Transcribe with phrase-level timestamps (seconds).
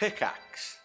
[0.00, 0.78] Pickaxe.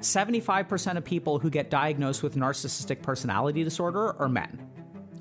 [0.00, 4.66] 75% of people who get diagnosed with narcissistic personality disorder are men.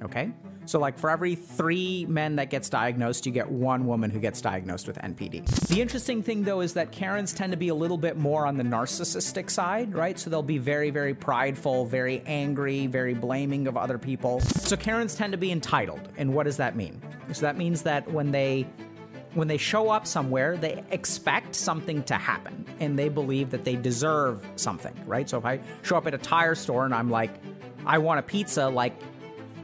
[0.02, 0.32] Okay?
[0.66, 4.40] So, like, for every three men that gets diagnosed, you get one woman who gets
[4.40, 5.46] diagnosed with NPD.
[5.68, 8.56] The interesting thing, though, is that Karens tend to be a little bit more on
[8.56, 10.18] the narcissistic side, right?
[10.18, 14.40] So they'll be very, very prideful, very angry, very blaming of other people.
[14.40, 16.08] So Karens tend to be entitled.
[16.16, 17.02] And what does that mean?
[17.34, 18.66] So that means that when they
[19.34, 23.76] when they show up somewhere, they expect something to happen and they believe that they
[23.76, 25.28] deserve something, right?
[25.30, 27.32] So if I show up at a tire store and I'm like,
[27.86, 28.94] I want a pizza, like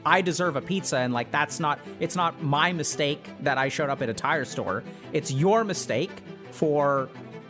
[0.06, 3.90] I deserve a pizza and like that's not it's not my mistake that I showed
[3.90, 4.84] up at a tire store.
[5.14, 6.12] It's your mistake
[6.52, 7.10] for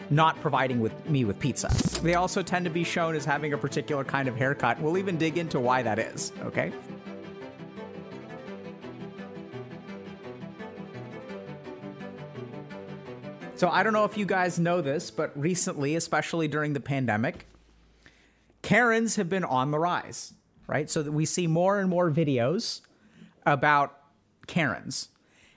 [0.10, 1.70] not providing with me with pizza.
[2.02, 4.82] They also tend to be shown as having a particular kind of haircut.
[4.82, 6.72] We'll even dig into why that is, okay?
[13.60, 17.46] So I don't know if you guys know this, but recently, especially during the pandemic,
[18.62, 20.34] Karens have been on the rise
[20.70, 20.90] right?
[20.90, 22.82] So that we see more and more videos
[23.46, 23.98] about
[24.48, 25.10] Karens.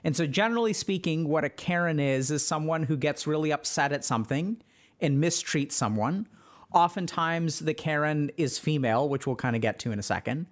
[0.02, 4.04] And so, generally speaking, what a Karen is, is someone who gets really upset at
[4.04, 4.60] something
[5.00, 6.26] and mistreats someone.
[6.72, 10.46] Oftentimes, the Karen is female, which we'll kind of get to in a second.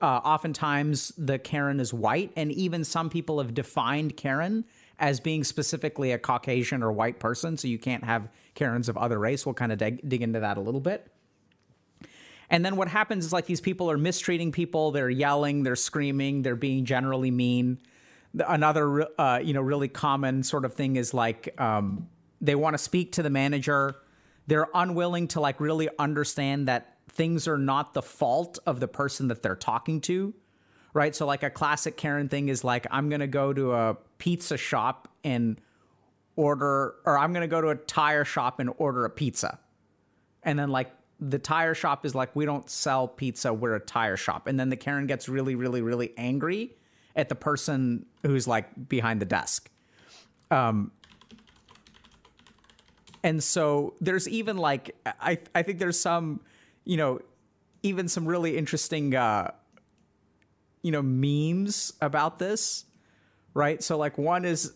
[0.00, 4.64] Uh, oftentimes, the Karen is white, and even some people have defined Karen
[4.98, 7.56] as being specifically a Caucasian or white person.
[7.56, 9.44] So you can't have Karens of other race.
[9.44, 11.10] We'll kind of dig, dig into that a little bit.
[12.48, 14.92] And then what happens is like these people are mistreating people.
[14.92, 17.78] They're yelling, they're screaming, they're being generally mean.
[18.46, 22.08] Another, uh, you know, really common sort of thing is like um,
[22.40, 23.96] they want to speak to the manager.
[24.46, 29.28] They're unwilling to like really understand that things are not the fault of the person
[29.28, 30.34] that they're talking to,
[30.96, 31.14] right?
[31.14, 35.08] So like a classic Karen thing is like I'm gonna go to a pizza shop
[35.22, 35.60] and
[36.36, 39.58] order, or I'm gonna go to a tire shop and order a pizza,
[40.42, 44.16] and then like the tire shop is like, we don't sell pizza, we're a tire
[44.16, 44.46] shop.
[44.46, 46.74] And then the Karen gets really, really, really angry
[47.14, 49.70] at the person who's like behind the desk.
[50.50, 50.92] Um,
[53.22, 56.40] and so there's even like, I, I think there's some,
[56.84, 57.20] you know,
[57.82, 59.52] even some really interesting, uh,
[60.86, 62.84] you know, memes about this,
[63.54, 63.82] right?
[63.82, 64.70] So like one is,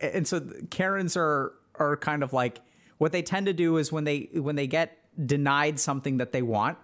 [0.00, 0.40] and so
[0.70, 2.60] Karens are, are kind of like,
[2.98, 4.96] what they tend to do is when they, when they get
[5.26, 6.78] denied something that they want,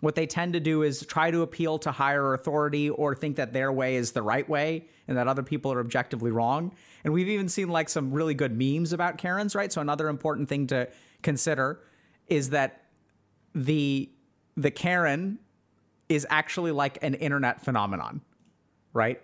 [0.00, 3.52] what they tend to do is try to appeal to higher authority or think that
[3.52, 6.74] their way is the right way and that other people are objectively wrong.
[7.04, 9.72] And we've even seen like some really good memes about Karens, right?
[9.72, 10.88] So another important thing to
[11.22, 11.80] consider
[12.26, 12.86] is that
[13.54, 14.10] the
[14.56, 15.38] the Karen
[16.08, 18.20] is actually like an internet phenomenon,
[18.92, 19.20] right?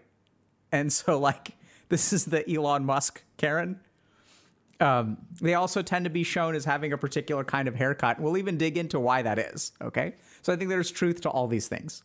[0.71, 1.53] And so like
[1.89, 3.81] this is the Elon Musk Karen
[4.83, 8.19] um, they also tend to be shown as having a particular kind of haircut.
[8.19, 9.71] We'll even dig into why that is.
[9.81, 10.15] Okay.
[10.43, 12.03] So I think there's truth to all these things.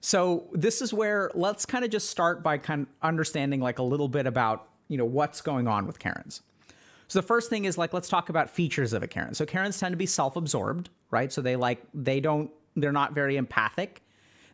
[0.00, 3.82] So this is where let's kind of just start by kind of understanding like a
[3.84, 6.42] little bit about, you know, what's going on with Karens.
[7.06, 9.34] So the first thing is like let's talk about features of a Karen.
[9.34, 11.32] So Karens tend to be self-absorbed, right?
[11.32, 14.02] So they like they don't they're not very empathic.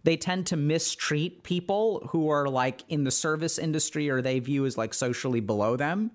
[0.04, 4.66] They tend to mistreat people who are like in the service industry or they view
[4.66, 6.12] as like socially below them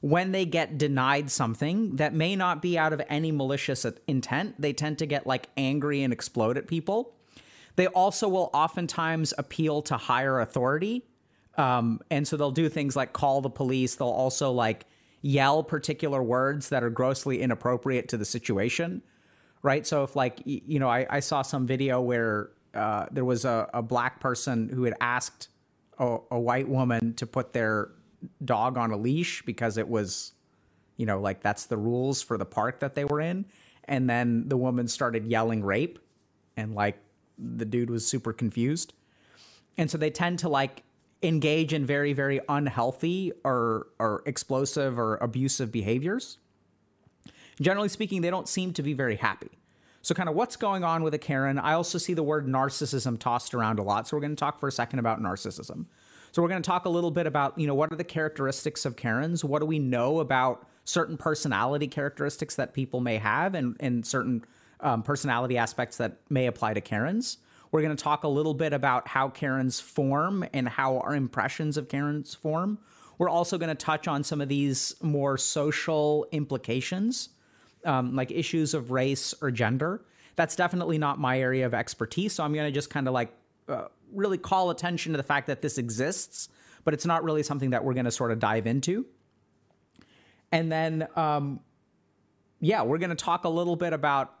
[0.00, 4.72] when they get denied something that may not be out of any malicious intent, they
[4.72, 7.14] tend to get like angry and explode at people.
[7.76, 11.06] They also will oftentimes appeal to higher authority.
[11.56, 13.96] Um, and so they'll do things like call the police.
[13.96, 14.86] They'll also like
[15.22, 19.02] yell particular words that are grossly inappropriate to the situation.
[19.62, 19.86] Right.
[19.86, 23.68] So if like, you know, I, I saw some video where uh, there was a,
[23.74, 25.48] a black person who had asked
[25.98, 27.90] a, a white woman to put their
[28.44, 30.32] dog on a leash because it was,
[30.96, 33.44] you know, like that's the rules for the park that they were in.
[33.84, 35.98] And then the woman started yelling rape,
[36.56, 36.98] and like
[37.38, 38.92] the dude was super confused.
[39.76, 40.84] And so they tend to like
[41.22, 46.38] engage in very, very unhealthy or, or explosive or abusive behaviors.
[47.60, 49.50] Generally speaking, they don't seem to be very happy.
[50.02, 51.58] So, kind of what's going on with a Karen?
[51.58, 54.08] I also see the word narcissism tossed around a lot.
[54.08, 55.86] So, we're going to talk for a second about narcissism.
[56.32, 58.84] So we're going to talk a little bit about, you know, what are the characteristics
[58.84, 59.44] of Karens?
[59.44, 64.44] What do we know about certain personality characteristics that people may have and, and certain
[64.80, 67.38] um, personality aspects that may apply to Karens?
[67.72, 71.76] We're going to talk a little bit about how Karens form and how our impressions
[71.76, 72.78] of Karens form.
[73.18, 77.30] We're also going to touch on some of these more social implications,
[77.84, 80.02] um, like issues of race or gender.
[80.36, 82.32] That's definitely not my area of expertise.
[82.32, 83.32] So I'm going to just kind of like
[83.68, 86.48] uh, really call attention to the fact that this exists,
[86.84, 89.06] but it's not really something that we're going to sort of dive into.
[90.52, 91.60] And then um,
[92.60, 94.34] yeah, we're going to talk a little bit about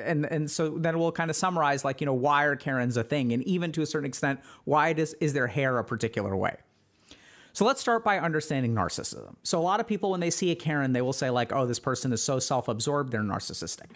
[0.00, 3.02] and and so then we'll kind of summarize like you know why are Karens a
[3.02, 6.56] thing, and even to a certain extent, why does is their hair a particular way?
[7.52, 9.34] So let's start by understanding narcissism.
[9.42, 11.66] So a lot of people, when they see a Karen, they will say like, "Oh,
[11.66, 13.90] this person is so self-absorbed; they're narcissistic."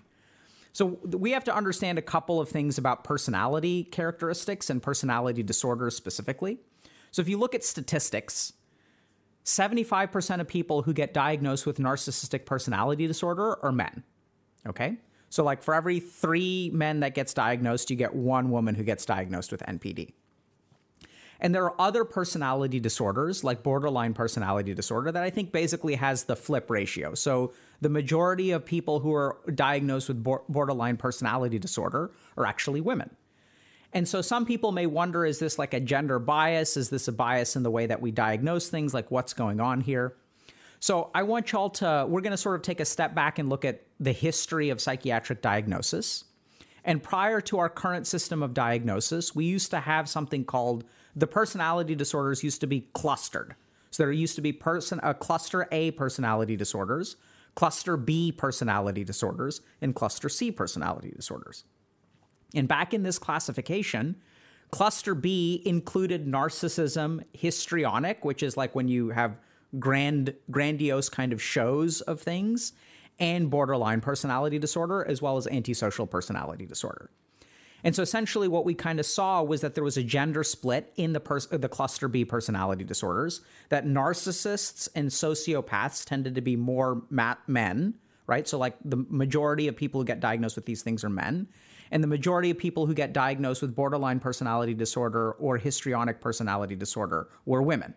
[0.73, 5.95] So we have to understand a couple of things about personality characteristics and personality disorders
[5.95, 6.59] specifically.
[7.13, 8.55] So if you look at statistics,
[9.45, 14.03] 75% of people who get diagnosed with narcissistic personality disorder are men.
[14.67, 14.97] Okay?
[15.31, 19.05] So like for every 3 men that gets diagnosed, you get one woman who gets
[19.05, 20.15] diagnosed with NPD.
[21.45, 26.25] And there are other personality disorders, like borderline personality disorder, that I think basically has
[26.25, 27.15] the flip ratio.
[27.15, 27.53] So
[27.83, 33.15] the majority of people who are diagnosed with borderline personality disorder are actually women.
[33.93, 36.79] And so some people may wonder is this like a gender bias?
[36.79, 38.95] Is this a bias in the way that we diagnose things?
[38.95, 40.15] Like what's going on here?
[40.81, 43.51] So I want y'all to, we're going to sort of take a step back and
[43.51, 46.25] look at the history of psychiatric diagnosis.
[46.87, 50.85] And prior to our current system of diagnosis, we used to have something called
[51.17, 53.55] the personality disorders used to be clustered.
[53.91, 57.17] So there used to be person a cluster A personality disorders,
[57.55, 61.65] cluster B personality disorders, and cluster C personality disorders.
[62.55, 64.17] And back in this classification,
[64.71, 69.39] cluster B included narcissism histrionic, which is like when you have
[69.79, 72.73] grand grandiose kind of shows of things,
[73.21, 77.11] and borderline personality disorder, as well as antisocial personality disorder.
[77.85, 80.93] And so essentially what we kind of saw was that there was a gender split
[80.97, 86.57] in the pers- the cluster B personality disorders that narcissists and sociopaths tended to be
[86.57, 87.03] more
[87.47, 87.95] men,
[88.27, 88.49] right?
[88.49, 91.47] So like the majority of people who get diagnosed with these things are men.
[91.91, 96.75] And the majority of people who get diagnosed with borderline personality disorder or histrionic personality
[96.75, 97.95] disorder were women.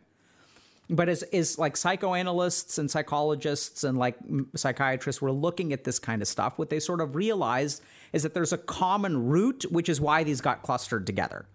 [0.90, 4.18] But as, as like psychoanalysts and psychologists and like
[4.56, 7.82] psychiatrists were looking at this kind of stuff, what they sort of realized
[8.14, 11.46] is that there's a common root, which is why these got clustered together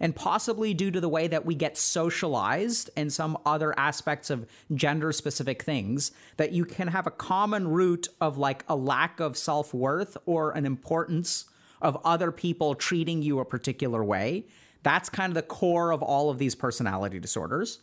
[0.00, 4.46] and possibly due to the way that we get socialized and some other aspects of
[4.74, 9.36] gender specific things, that you can have a common root of like a lack of
[9.36, 11.46] self worth or an importance
[11.80, 14.46] of other people treating you a particular way.
[14.82, 17.80] That's kind of the core of all of these personality disorders.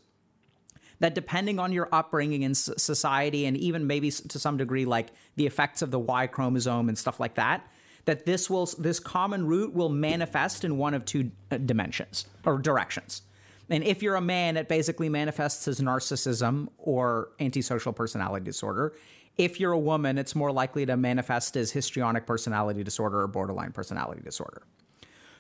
[1.02, 5.46] That depending on your upbringing in society, and even maybe to some degree, like the
[5.46, 7.68] effects of the Y chromosome and stuff like that,
[8.06, 12.58] that this will this common root will manifest in one of two uh, dimensions or
[12.58, 13.24] directions.
[13.70, 18.94] And if you're a man, it basically manifests as narcissism or antisocial personality disorder.
[19.38, 23.72] If you're a woman, it's more likely to manifest as histrionic personality disorder or borderline
[23.72, 24.64] personality disorder.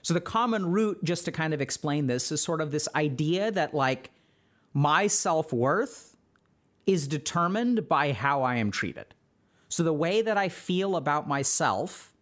[0.02, 3.52] So the common root, just to kind of explain this, is sort of this idea
[3.52, 4.10] that like
[4.74, 6.16] my self worth
[6.86, 9.14] is determined by how I am treated.
[9.70, 12.14] So the way that I feel about myself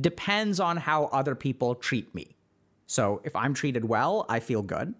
[0.00, 2.36] depends on how other people treat me.
[2.86, 4.94] So if I'm treated well, I feel good.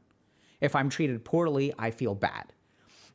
[0.61, 2.53] If I'm treated poorly, I feel bad.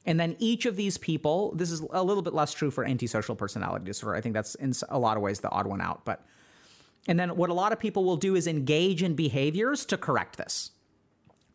[0.05, 3.35] And then each of these people, this is a little bit less true for antisocial
[3.35, 4.15] personality disorder.
[4.15, 6.03] I think that's in a lot of ways the odd one out.
[6.03, 6.25] But,
[7.07, 10.37] and then what a lot of people will do is engage in behaviors to correct
[10.37, 10.71] this.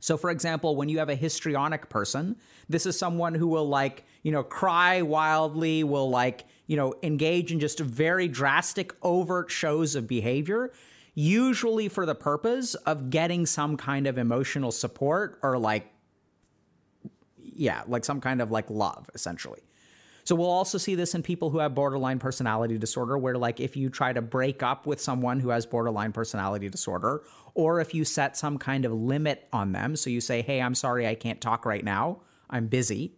[0.00, 2.36] So, for example, when you have a histrionic person,
[2.68, 7.50] this is someone who will like, you know, cry wildly, will like, you know, engage
[7.50, 10.72] in just very drastic, overt shows of behavior,
[11.14, 15.93] usually for the purpose of getting some kind of emotional support or like
[17.58, 19.60] yeah, like some kind of like love, essentially.
[20.29, 23.79] So we'll also see this in people who have borderline personality disorder, where like if
[23.79, 27.23] you try to break up with someone who has borderline personality disorder,
[27.55, 30.75] or if you set some kind of limit on them, so you say, hey, I'm
[30.75, 32.20] sorry, I can't talk right now,
[32.51, 33.15] I'm busy,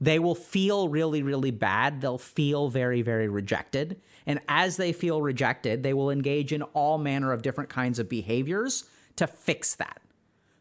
[0.00, 2.00] they will feel really, really bad.
[2.00, 4.00] They'll feel very, very rejected.
[4.26, 8.08] And as they feel rejected, they will engage in all manner of different kinds of
[8.08, 10.02] behaviors to fix that.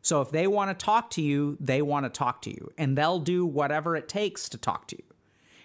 [0.04, 2.96] So if they want to talk to you, they want to talk to you and
[2.96, 5.11] they'll do whatever it takes to talk to you.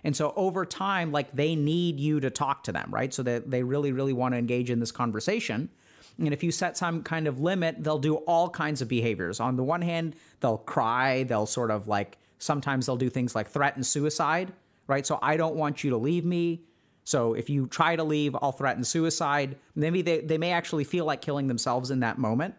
[0.06, 3.12] And so over time, like they need you to talk to them, right?
[3.12, 5.68] So that they really, really want to engage in this conversation.
[6.16, 9.40] And if you set some kind of limit, they'll do all kinds of behaviors.
[9.40, 13.48] On the one hand, they'll cry, they'll sort of like sometimes they'll do things like
[13.48, 14.52] threaten suicide,
[14.86, 15.04] right?
[15.04, 16.62] So I don't want you to leave me.
[17.02, 19.56] So if you try to leave, I'll threaten suicide.
[19.74, 22.54] Maybe they, they may actually feel like killing themselves in that moment.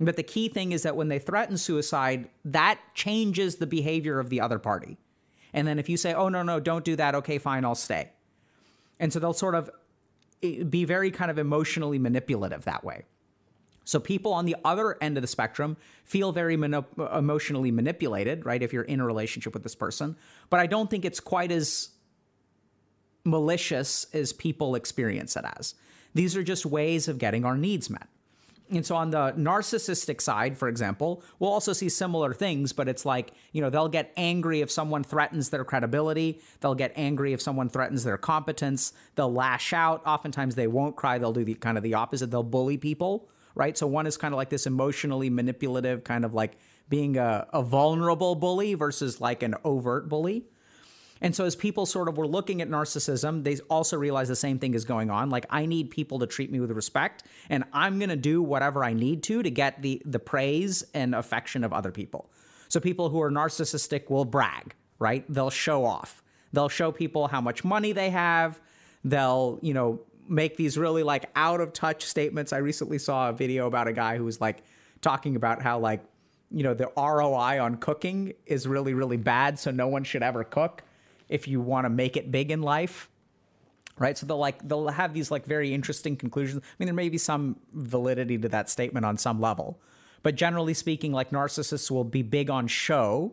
[0.00, 4.30] But the key thing is that when they threaten suicide, that changes the behavior of
[4.30, 4.96] the other party.
[5.52, 8.10] And then if you say, oh, no, no, don't do that, okay, fine, I'll stay.
[9.00, 9.70] And so they'll sort of
[10.42, 13.04] eh, be very kind of emotionally manipulative that way.
[13.84, 18.62] So people on the other end of the spectrum feel very emotionally manipulated, right?
[18.62, 20.16] If you're in a relationship with this person.
[20.50, 21.88] But I don't think it's quite as
[23.24, 25.74] malicious as people experience it as.
[26.12, 28.08] These are just ways of getting our needs met.
[28.70, 33.06] And so on the narcissistic side, for example, we'll also see similar things, but it's
[33.06, 36.40] like, you know, they'll get angry if someone threatens their credibility.
[36.60, 38.92] They'll get angry if someone threatens their competence.
[39.14, 40.02] They'll lash out.
[40.06, 41.18] Oftentimes they won't cry.
[41.18, 42.30] They'll do the kind of the opposite.
[42.30, 43.76] They'll bully people, right?
[43.76, 46.58] So one is kind of like this emotionally manipulative, kind of like
[46.88, 50.44] being a, a vulnerable bully versus like an overt bully.
[51.20, 54.58] And so as people sort of were looking at narcissism, they also realized the same
[54.58, 55.30] thing is going on.
[55.30, 58.84] Like I need people to treat me with respect, and I'm going to do whatever
[58.84, 62.30] I need to to get the the praise and affection of other people.
[62.68, 65.24] So people who are narcissistic will brag, right?
[65.28, 66.22] They'll show off.
[66.52, 68.60] They'll show people how much money they have.
[69.04, 72.52] They'll, you know, make these really like out of touch statements.
[72.52, 74.62] I recently saw a video about a guy who was like
[75.00, 76.02] talking about how like,
[76.50, 80.44] you know, the ROI on cooking is really really bad, so no one should ever
[80.44, 80.82] cook
[81.28, 83.08] if you want to make it big in life
[84.00, 84.16] right?
[84.16, 86.62] So they'll like they'll have these like very interesting conclusions.
[86.62, 89.80] I mean there may be some validity to that statement on some level
[90.22, 93.32] but generally speaking like narcissists will be big on show.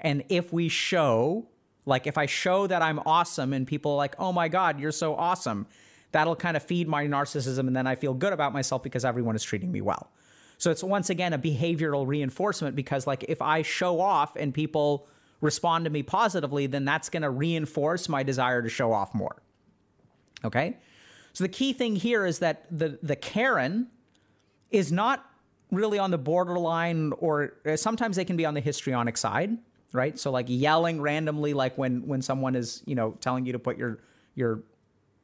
[0.00, 1.48] And if we show
[1.86, 4.90] like if i show that i'm awesome and people are like oh my god you're
[4.90, 5.66] so awesome
[6.12, 9.36] that'll kind of feed my narcissism and then i feel good about myself because everyone
[9.36, 10.10] is treating me well.
[10.56, 15.08] So it's once again a behavioral reinforcement because like if i show off and people
[15.44, 19.42] respond to me positively, then that's going to reinforce my desire to show off more.
[20.42, 20.78] Okay?
[21.34, 23.88] So the key thing here is that the the Karen
[24.70, 25.24] is not
[25.70, 29.58] really on the borderline or uh, sometimes they can be on the histrionic side,
[29.92, 30.18] right?
[30.18, 33.76] So like yelling randomly like when when someone is, you know, telling you to put
[33.76, 34.00] your
[34.34, 34.62] your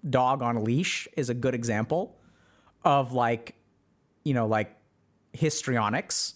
[0.08, 2.16] dog on a leash is a good example
[2.84, 3.54] of like
[4.24, 4.76] you know, like
[5.32, 6.34] histrionics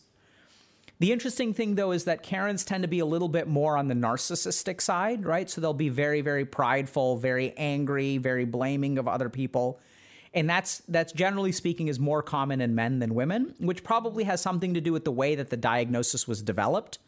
[1.01, 3.89] the interesting thing, though, is that Karens tend to be a little bit more on
[3.89, 5.51] the narcissistic side, right?
[5.51, 9.81] So they'll be very, very prideful, very angry, very blaming of other people.
[10.33, 14.41] And that's that's generally speaking is more common in men than women, which probably has
[14.41, 16.99] something to do with the way that the diagnosis was developed.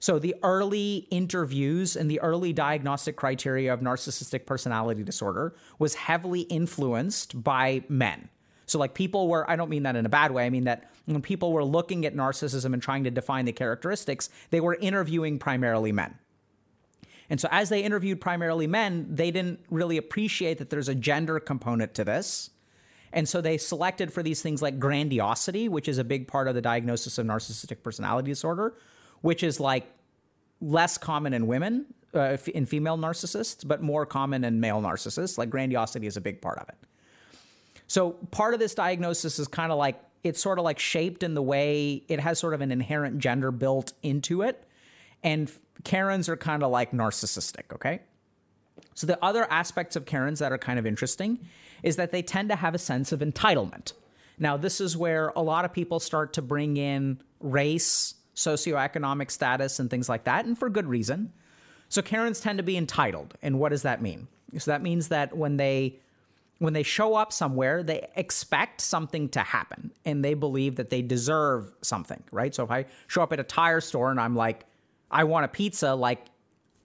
[0.00, 6.40] So the early interviews and the early diagnostic criteria of narcissistic personality disorder was heavily
[6.40, 8.28] influenced by men.
[8.66, 10.46] So like people were I don't mean that in a bad way.
[10.46, 14.30] I mean that when people were looking at narcissism and trying to define the characteristics,
[14.50, 16.18] they were interviewing primarily men.
[17.28, 21.40] And so as they interviewed primarily men, they didn't really appreciate that there's a gender
[21.40, 22.50] component to this.
[23.12, 26.54] And so they selected for these things like grandiosity, which is a big part of
[26.54, 28.74] the diagnosis of narcissistic personality disorder,
[29.20, 29.86] which is like
[30.60, 35.36] less common in women, uh, in female narcissists, but more common in male narcissists.
[35.36, 36.76] Like grandiosity is a big part of it.
[37.92, 41.34] So part of this diagnosis is kind of like it's sort of like shaped in
[41.34, 44.66] the way it has sort of an inherent gender built into it.
[45.22, 45.52] And
[45.84, 48.00] Karens are kind of like narcissistic, okay?
[48.94, 51.38] So the other aspects of Karens that are kind of interesting
[51.82, 53.92] is that they tend to have a sense of entitlement.
[54.38, 59.78] Now, this is where a lot of people start to bring in race, socioeconomic status,
[59.78, 61.30] and things like that, and for good reason.
[61.90, 63.34] So Karens tend to be entitled.
[63.42, 64.28] And what does that mean?
[64.56, 65.98] So that means that when they
[66.62, 71.02] when they show up somewhere, they expect something to happen and they believe that they
[71.02, 72.54] deserve something, right?
[72.54, 74.64] So if I show up at a tire store and I'm like,
[75.10, 76.26] I want a pizza, like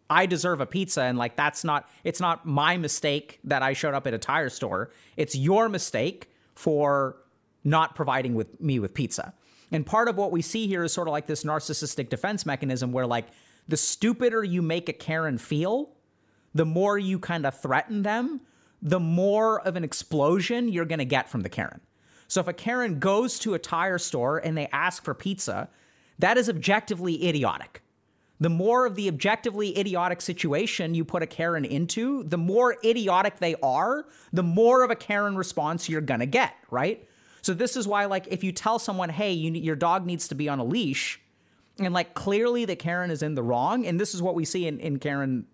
[0.10, 3.94] I deserve a pizza and like that's not it's not my mistake that I showed
[3.94, 4.90] up at a tire store.
[5.16, 7.18] It's your mistake for
[7.64, 9.36] not providing with me with pizza.
[9.72, 12.92] And part of what we see here is sort of like this narcissistic defense mechanism
[12.92, 13.28] where like
[13.68, 15.92] the stupider you make a Karen feel,
[16.56, 18.42] the more you kind of threaten them,
[18.82, 21.82] the more of an explosion you're going to get from the Karen.
[22.28, 25.70] So if a Karen goes to a tire store and they ask for pizza,
[26.20, 27.82] that is objectively idiotic.
[28.40, 33.38] The more of the objectively idiotic situation you put a Karen into, the more idiotic
[33.38, 37.08] they are, the more of a Karen response you're going to get, right?
[37.42, 40.36] So this is why like if you tell someone, "Hey, you, your dog needs to
[40.36, 41.20] be on a leash,"
[41.80, 44.68] and like clearly the Karen is in the wrong, and this is what we see
[44.68, 45.48] in in Karen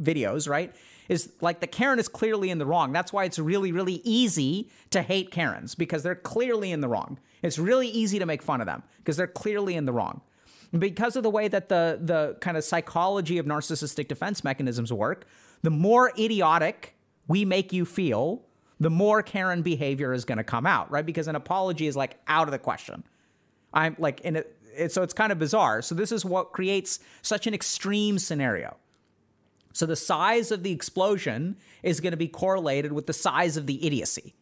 [0.00, 0.74] videos, right?
[1.08, 2.92] Is like the Karen is clearly in the wrong.
[2.92, 7.18] That's why it's really, really easy to hate Karens because they're clearly in the wrong.
[7.42, 10.22] It's really easy to make fun of them because they're clearly in the wrong.
[10.76, 15.26] Because of the way that the the kind of psychology of narcissistic defense mechanisms work,
[15.62, 16.94] the more idiotic
[17.28, 18.42] we make you feel,
[18.80, 21.06] the more Karen behavior is going to come out, right?
[21.06, 23.04] Because an apology is like out of the question.
[23.72, 25.82] I'm like in it, it so it's kind of bizarre.
[25.82, 28.76] So this is what creates such an extreme scenario
[29.76, 33.66] so the size of the explosion is going to be correlated with the size of
[33.66, 34.34] the idiocy.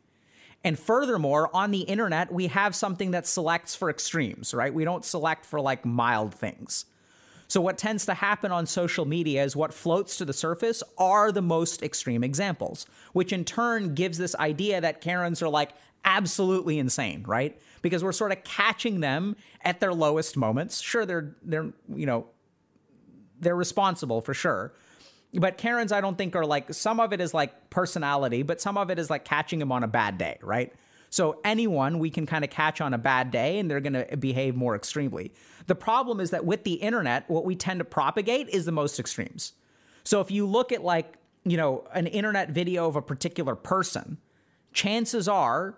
[0.62, 4.72] And furthermore, on the internet, we have something that selects for extremes, right?
[4.72, 6.84] We don't select for like mild things.
[7.48, 11.32] So, what tends to happen on social media is what floats to the surface are
[11.32, 15.72] the most extreme examples, which in turn gives this idea that Karens are like
[16.04, 17.60] absolutely insane, right?
[17.82, 20.80] Because we're sort of catching them at their lowest moments.
[20.80, 22.28] Sure, they're they're you know
[23.40, 24.72] they're responsible for sure.
[25.34, 28.78] But Karens, I don't think are like some of it is like personality, but some
[28.78, 30.72] of it is like catching them on a bad day, right?
[31.10, 34.16] So anyone we can kind of catch on a bad day and they're going to
[34.16, 35.32] behave more extremely.
[35.66, 38.98] The problem is that with the internet, what we tend to propagate is the most
[38.98, 39.52] extremes.
[40.02, 44.18] So if you look at like, you know, an internet video of a particular person,
[44.72, 45.76] chances are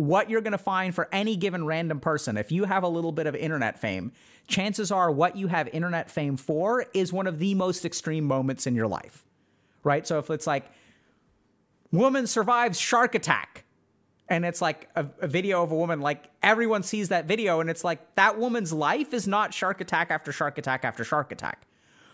[0.00, 3.12] what you're going to find for any given random person, if you have a little
[3.12, 4.12] bit of internet fame,
[4.48, 8.66] chances are what you have internet fame for is one of the most extreme moments
[8.66, 9.24] in your life,
[9.84, 10.06] right?
[10.06, 10.70] So if it's like,
[11.92, 13.64] woman survives shark attack,
[14.26, 17.68] and it's like a, a, video of a woman like everyone sees that video and
[17.68, 21.66] it's like that woman's life is not shark attack after shark attack after shark attack.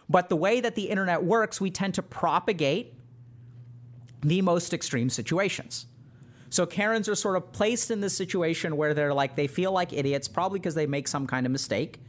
[0.08, 2.94] But the way that the internet works we tend to propagate
[4.22, 5.84] the most extreme situations
[6.56, 9.92] so karens are sort of placed in this situation where they're like they feel like
[9.92, 12.00] idiots probably because they make some kind of mistake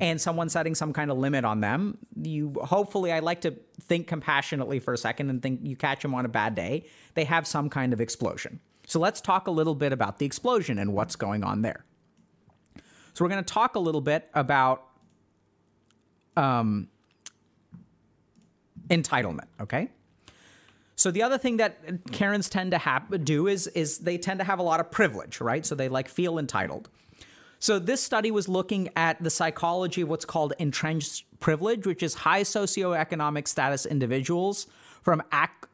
[0.00, 4.06] and someone setting some kind of limit on them you hopefully i like to think
[4.06, 6.84] compassionately for a second and think you catch them on a bad day
[7.14, 10.78] they have some kind of explosion so let's talk a little bit about the explosion
[10.78, 11.84] and what's going on there.
[13.14, 14.84] So we're going to talk a little bit about
[16.36, 16.88] um,
[18.88, 19.46] entitlement.
[19.60, 19.90] Okay.
[21.02, 21.78] So the other thing that
[22.12, 25.66] Karens tend to do is is they tend to have a lot of privilege, right?
[25.66, 26.88] So they like feel entitled.
[27.58, 32.14] So this study was looking at the psychology of what's called entrenched privilege, which is
[32.14, 34.68] high socioeconomic status individuals
[35.02, 35.24] from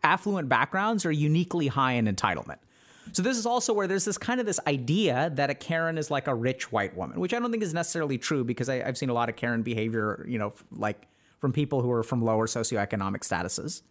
[0.03, 2.61] affluent backgrounds are uniquely high in entitlement.
[3.13, 6.11] So this is also where there's this kind of this idea that a Karen is
[6.11, 8.97] like a rich white woman, which I don't think is necessarily true because I, have
[8.97, 11.07] seen a lot of Karen behavior, you know, like
[11.39, 13.83] from people who are from lower socioeconomic statuses.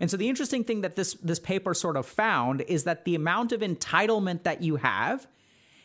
[0.00, 3.14] And so the interesting thing that this this paper sort of found is that the
[3.14, 5.26] amount of entitlement that you have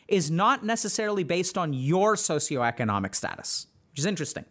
[0.08, 4.44] is not necessarily based on your socioeconomic status, which is interesting.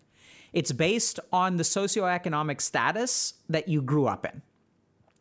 [0.53, 4.41] It's based on the socioeconomic status that you grew up in.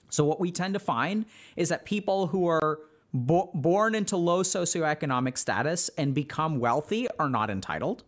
[0.09, 2.81] So, what we tend to find is that people who are
[3.15, 8.03] bo- born into low socioeconomic status and become wealthy are not entitled.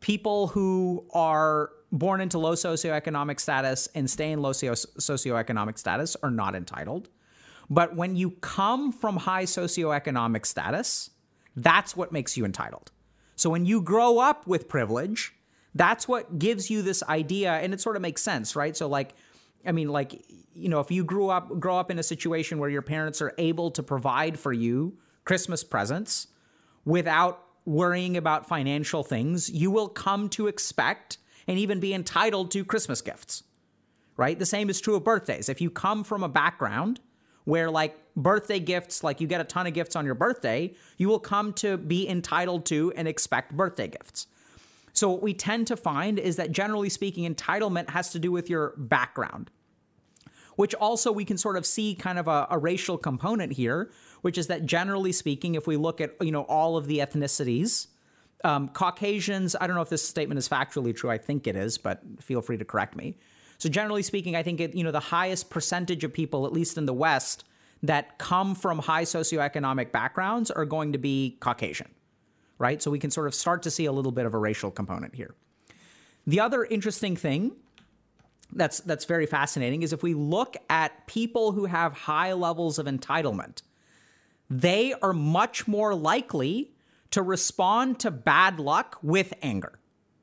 [0.00, 6.30] People who are born into low socioeconomic status and stay in low socioeconomic status are
[6.30, 7.08] not entitled.
[7.68, 11.10] But when you come from high socioeconomic status,
[11.56, 12.90] that's what makes you entitled.
[13.36, 15.34] So when you grow up with privilege,
[15.74, 18.76] that's what gives you this idea, and it sort of makes sense, right?
[18.76, 19.14] So, like,
[19.64, 20.24] I mean, like,
[20.54, 23.32] you know, if you grew up grow up in a situation where your parents are
[23.38, 26.26] able to provide for you Christmas presents
[26.84, 31.18] without worrying about financial things, you will come to expect
[31.50, 33.42] and even be entitled to Christmas gifts.
[34.16, 34.38] Right?
[34.38, 35.48] The same is true of birthdays.
[35.48, 37.00] If you come from a background
[37.42, 41.08] where like birthday gifts, like you get a ton of gifts on your birthday, you
[41.08, 44.28] will come to be entitled to and expect birthday gifts.
[44.92, 48.48] So, what we tend to find is that generally speaking, entitlement has to do with
[48.48, 49.50] your background,
[50.54, 54.38] which also we can sort of see kind of a, a, racial component here, which
[54.38, 57.88] is that generally speaking, if we look at you know all of the ethnicities,
[58.44, 61.10] um, Caucasians, I don't know if this statement is factually true.
[61.10, 63.16] I think it is, but feel free to correct me.
[63.58, 66.78] So generally speaking, I think it, you know the highest percentage of people, at least
[66.78, 67.44] in the West,
[67.82, 71.88] that come from high socioeconomic backgrounds are going to be Caucasian
[72.60, 72.82] right?
[72.82, 75.16] So we can sort of start to see a little bit of a racial component
[75.16, 75.34] here.
[76.26, 77.52] The other interesting thing
[78.52, 82.86] that's that's very fascinating is if we look at people who have high levels of
[82.86, 83.62] entitlement,
[84.50, 86.72] they are much more likely
[87.10, 89.78] to respond to bad luck with anger.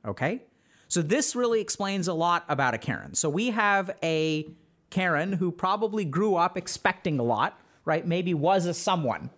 [0.06, 0.44] Okay?
[0.88, 3.14] So this really explains a lot about a Karen.
[3.14, 4.48] So we have a
[4.90, 8.08] Karen who probably grew up expecting a lot, right?
[8.08, 9.30] Maybe was a someone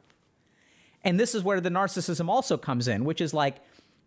[1.03, 3.57] and this is where the narcissism also comes in, which is like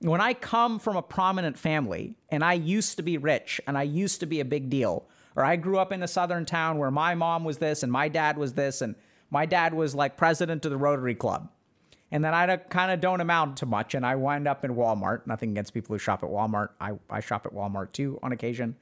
[0.01, 3.83] when I come from a prominent family and I used to be rich and I
[3.83, 6.91] used to be a big deal, or I grew up in a southern town where
[6.91, 8.95] my mom was this and my dad was this, and
[9.31, 11.49] my dad was like president of the Rotary Club.
[12.13, 15.27] And then I kind of don't amount to much, and I wind up in Walmart.
[15.27, 16.69] Nothing against people who shop at Walmart.
[16.79, 18.77] I, I shop at Walmart too on occasion.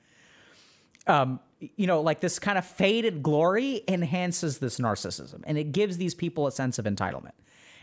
[1.06, 5.96] Um, you know, like this kind of faded glory enhances this narcissism, and it gives
[5.96, 7.32] these people a sense of entitlement.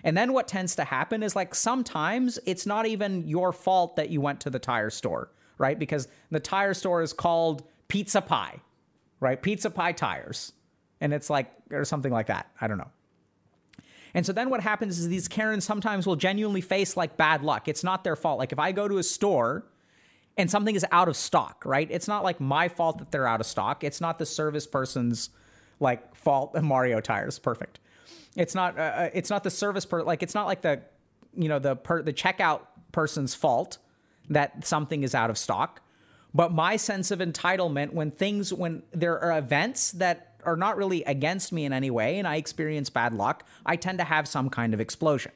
[0.03, 4.09] And then what tends to happen is like sometimes it's not even your fault that
[4.09, 5.79] you went to the tire store, right?
[5.79, 8.59] Because the tire store is called Pizza Pie,
[9.21, 9.41] right?
[9.41, 10.51] Pizza Pie Tires.
[10.99, 12.51] And it's like, or something like that.
[12.59, 12.91] I don't know.
[14.17, 17.67] And so then what happens is these Karens sometimes will genuinely face like bad luck.
[17.67, 18.39] It's not their fault.
[18.39, 19.63] Like if I go to a store
[20.35, 21.87] and something is out of stock, right?
[21.91, 23.83] It's not like my fault that they're out of stock.
[23.83, 25.29] It's not the service person's
[25.79, 26.59] like fault.
[26.63, 27.79] Mario tires, perfect.
[28.35, 28.79] It's not.
[28.79, 30.23] Uh, uh, it's not the service per like.
[30.23, 30.81] It's not like the,
[31.35, 33.77] you know, the per the checkout person's fault
[34.31, 35.83] that something is out of stock.
[36.33, 41.03] But my sense of entitlement when things when there are events that are not really
[41.03, 44.49] against me in any way and I experience bad luck, I tend to have some
[44.49, 45.33] kind of explosion.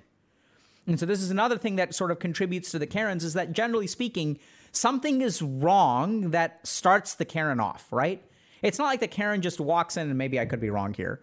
[0.88, 3.52] And so this is another thing that sort of contributes to the Karens is that
[3.52, 4.40] generally speaking,
[4.72, 8.24] something is wrong that starts the Karen off, right?
[8.64, 11.22] It's not like the Karen just walks in and maybe I could be wrong here.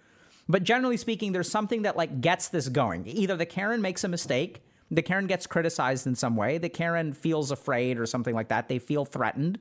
[0.49, 3.07] But generally speaking, there's something that like gets this going.
[3.07, 7.13] Either the Karen makes a mistake, the Karen gets criticized in some way, the Karen
[7.13, 9.59] feels afraid or something like that, they feel threatened.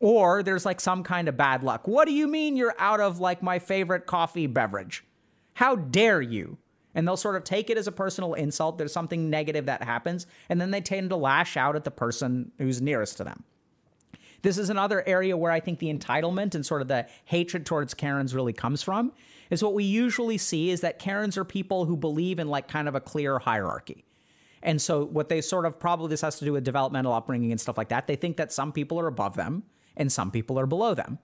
[0.00, 1.88] Or there's like some kind of bad luck.
[1.88, 5.04] What do you mean you're out of like my favorite coffee beverage?
[5.54, 6.58] How dare you?
[6.94, 8.78] And they'll sort of take it as a personal insult.
[8.78, 12.52] There's something negative that happens, and then they tend to lash out at the person
[12.58, 13.44] who's nearest to them.
[14.42, 17.94] This is another area where I think the entitlement and sort of the hatred towards
[17.94, 19.12] Karens really comes from.
[19.50, 22.86] Is what we usually see is that Karens are people who believe in like kind
[22.86, 24.04] of a clear hierarchy.
[24.62, 27.60] And so what they sort of probably this has to do with developmental upbringing and
[27.60, 28.06] stuff like that.
[28.06, 29.64] They think that some people are above them
[29.98, 31.18] and some people are below them.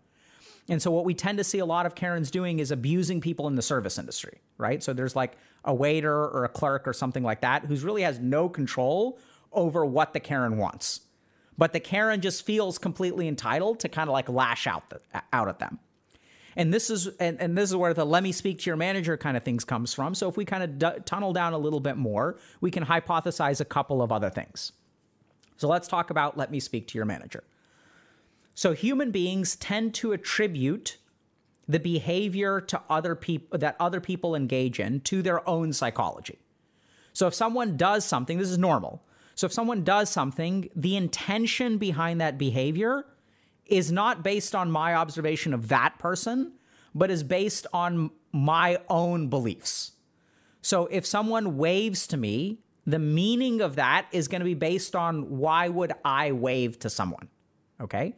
[0.69, 3.47] And so what we tend to see a lot of Karens doing is abusing people
[3.49, 4.83] in the service industry, right?
[4.83, 8.19] So there's like a waiter or a clerk or something like that who's really has
[8.19, 9.19] no control
[9.53, 11.01] over what the Karen wants.
[11.57, 15.01] But the Karen just feels completely entitled to kind of like lash out the,
[15.33, 15.79] out at them.
[16.57, 19.17] And this is and, and this is where the let me speak to your manager
[19.17, 20.15] kind of things comes from.
[20.15, 23.61] So if we kind of d- tunnel down a little bit more, we can hypothesize
[23.61, 24.73] a couple of other things.
[25.57, 27.43] So let's talk about let me speak to your manager.
[28.55, 30.99] So human beings tend to attribute
[31.67, 36.39] the behavior to other people that other people engage in to their own psychology.
[37.13, 39.03] So if someone does something, this is normal.
[39.35, 43.07] So if someone does something, the intention behind that behavior
[43.67, 46.53] is not based on my observation of that person,
[46.95, 49.93] but is based on my own beliefs.
[50.61, 54.95] So if someone waves to me, the meaning of that is going to be based
[54.95, 57.29] on why would I wave to someone?
[57.81, 58.15] Okay?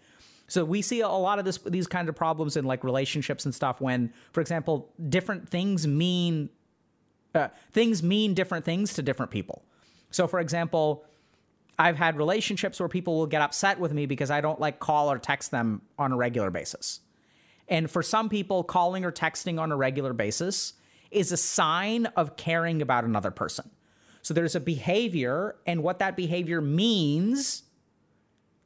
[0.48, 3.54] So we see a lot of this these kind of problems in like relationships and
[3.54, 6.50] stuff when, for example, different things mean
[7.34, 9.64] uh, things mean different things to different people.
[10.10, 11.04] So, for example,
[11.78, 15.10] I've had relationships where people will get upset with me because I don't like call
[15.10, 17.00] or text them on a regular basis.
[17.68, 20.74] And for some people, calling or texting on a regular basis
[21.10, 23.70] is a sign of caring about another person.
[24.22, 27.62] So there's a behavior, and what that behavior means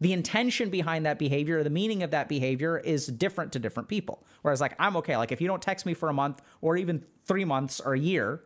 [0.01, 4.25] the intention behind that behavior, the meaning of that behavior is different to different people.
[4.43, 5.17] Whereas, like, I'm okay.
[5.17, 7.99] Like, if you don't text me for a month or even three months or a
[7.99, 8.41] year,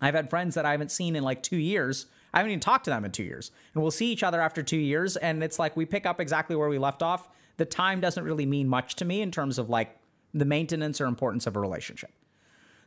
[0.00, 2.06] I've had friends that I haven't seen in like two years.
[2.34, 3.52] I haven't even talked to them in two years.
[3.74, 5.16] And we'll see each other after two years.
[5.16, 7.28] And it's like we pick up exactly where we left off.
[7.58, 9.96] The time doesn't really mean much to me in terms of like
[10.32, 12.10] the maintenance or importance of a relationship.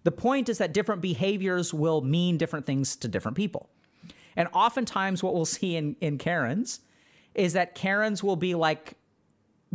[0.04, 3.70] The point is that different behaviors will mean different things to different people.
[4.36, 6.82] And oftentimes, what we'll see in, in Karens
[7.36, 8.96] is that Karens will be like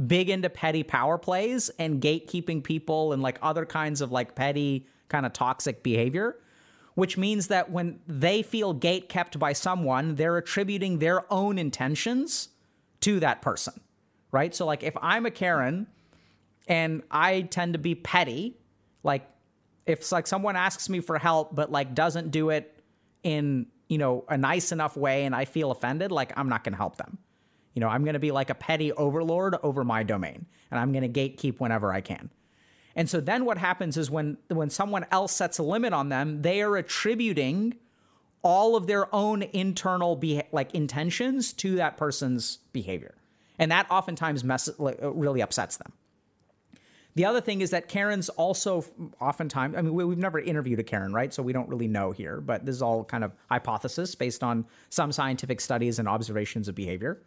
[0.07, 4.87] big into petty power plays and gatekeeping people and like other kinds of like petty
[5.09, 6.37] kind of toxic behavior
[6.94, 12.49] which means that when they feel gate kept by someone they're attributing their own intentions
[13.01, 13.75] to that person
[14.33, 14.55] right?
[14.55, 15.87] So like if i'm a karen
[16.68, 18.57] and i tend to be petty
[19.03, 19.29] like
[19.87, 22.81] if like someone asks me for help but like doesn't do it
[23.23, 26.73] in you know a nice enough way and i feel offended like i'm not going
[26.73, 27.18] to help them
[27.74, 30.92] you know, I'm going to be like a petty overlord over my domain, and I'm
[30.92, 32.30] going to gatekeep whenever I can.
[32.96, 36.42] And so then what happens is when when someone else sets a limit on them,
[36.42, 37.76] they are attributing
[38.42, 43.14] all of their own internal be- like intentions to that person's behavior.
[43.59, 45.92] And that oftentimes mess- really upsets them.
[47.14, 48.85] The other thing is that Karen's also
[49.20, 51.35] oftentimes, I mean, we, have never interviewed a Karen, right?
[51.35, 54.64] So we don't really know here, but this is all kind of hypothesis based on
[54.88, 57.20] some scientific studies and observations of behavior.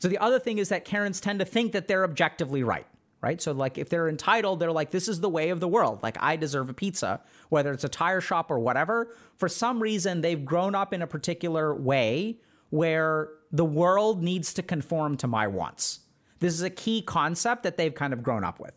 [0.00, 2.86] So the other thing is that Karens tend to think that they're objectively right,
[3.20, 3.40] right?
[3.40, 6.02] So like if they're entitled, they're like, this is the way of the world.
[6.02, 9.14] Like I deserve a pizza, whether it's a tire shop or whatever.
[9.36, 14.62] For some reason, they've grown up in a particular way where the world needs to
[14.62, 16.00] conform to my wants.
[16.38, 18.72] This is a key concept that they've kind of grown up with.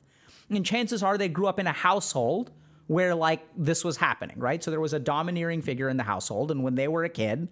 [0.50, 2.52] And chances are they grew up in a household
[2.88, 4.62] where like this was happening, right?
[4.62, 6.52] So there was a domineering figure in the household.
[6.52, 7.48] And when they were a kid,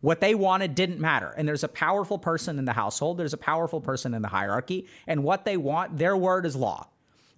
[0.00, 1.34] what they wanted didn't matter.
[1.36, 4.86] And there's a powerful person in the household, there's a powerful person in the hierarchy,
[5.06, 6.88] and what they want, their word is law.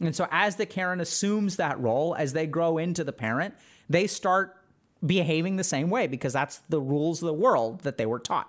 [0.00, 3.54] And so as the Karen assumes that role, as they grow into the parent,
[3.88, 4.56] they start
[5.04, 8.48] behaving the same way because that's the rules of the world that they were taught.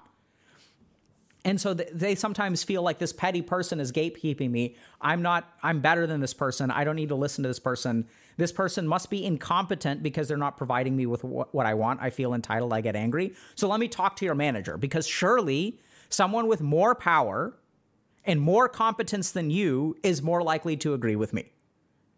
[1.43, 4.75] and so th- they sometimes feel like this petty person is gatekeeping me.
[4.99, 6.69] I'm not, I'm better than this person.
[6.69, 8.07] I don't need to listen to this person.
[8.41, 12.01] This person must be incompetent because they're not providing me with wh- what I want.
[12.01, 12.73] I feel entitled.
[12.73, 13.35] I get angry.
[13.53, 17.53] So let me talk to your manager because surely someone with more power
[18.25, 21.51] and more competence than you is more likely to agree with me.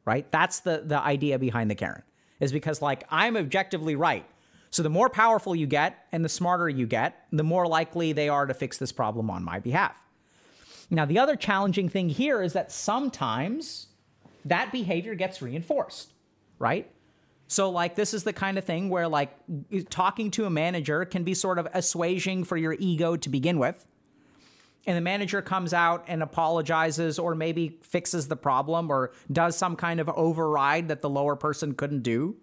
[0.05, 0.31] Right?
[0.31, 2.03] That's the the idea behind the Karen.
[2.39, 4.25] Is because like I'm objectively right.
[4.69, 8.29] So the more powerful you get and the smarter you get, the more likely they
[8.29, 10.01] are to fix this problem on my behalf.
[10.89, 13.88] Now, the other challenging thing here is that sometimes
[14.45, 16.12] that behavior gets reinforced,
[16.63, 16.89] right?
[17.47, 19.38] So, like, this is the kind of thing where, like,
[19.89, 23.86] talking to a manager can be sort of assuaging for your ego to begin with.
[24.88, 29.76] And the manager comes out and apologizes or maybe fixes the problem or does some
[29.76, 32.38] kind of override that the lower person couldn't do.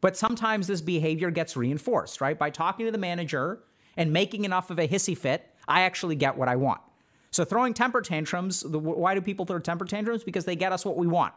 [0.00, 2.38] But sometimes this behavior gets reinforced, right?
[2.38, 3.60] By talking to the manager
[3.96, 6.82] and making enough of a hissy fit, I actually get what I want.
[7.30, 10.22] So throwing temper tantrums, the, why do people throw temper tantrums?
[10.22, 11.34] Because they get us what we want,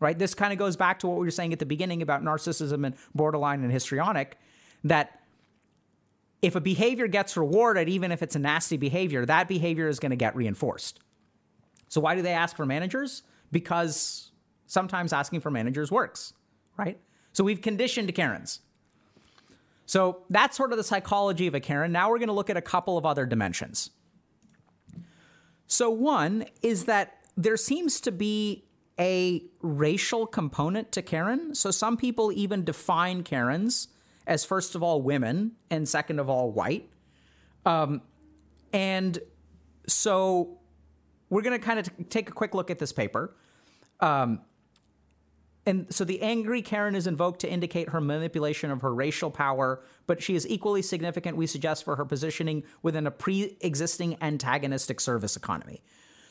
[0.00, 0.18] right?
[0.18, 2.86] This kind of goes back to what we were saying at the beginning about narcissism
[2.86, 4.38] and borderline and histrionic,
[4.82, 5.20] that
[6.42, 10.10] if a behavior gets rewarded, even if it's a nasty behavior, that behavior is going
[10.10, 11.00] to get reinforced.
[11.88, 13.22] So why do they ask for managers?
[13.50, 14.30] Because
[14.66, 16.34] sometimes asking for managers works,
[16.76, 17.00] right?
[17.32, 18.60] So we've conditioned Karens.
[19.86, 21.92] So that's sort of the psychology of a Karen.
[21.92, 23.90] Now we're going to look at a couple of other dimensions.
[25.66, 28.64] So, one is that there seems to be
[28.98, 31.54] a racial component to Karen.
[31.54, 33.88] So, some people even define Karens
[34.26, 36.88] as, first of all, women, and second of all, white.
[37.66, 38.02] Um,
[38.72, 39.18] and
[39.86, 40.58] so,
[41.30, 43.34] we're going to kind of t- take a quick look at this paper.
[44.00, 44.40] Um,
[45.66, 49.82] and so the angry Karen is invoked to indicate her manipulation of her racial power,
[50.06, 55.00] but she is equally significant, we suggest, for her positioning within a pre existing antagonistic
[55.00, 55.82] service economy.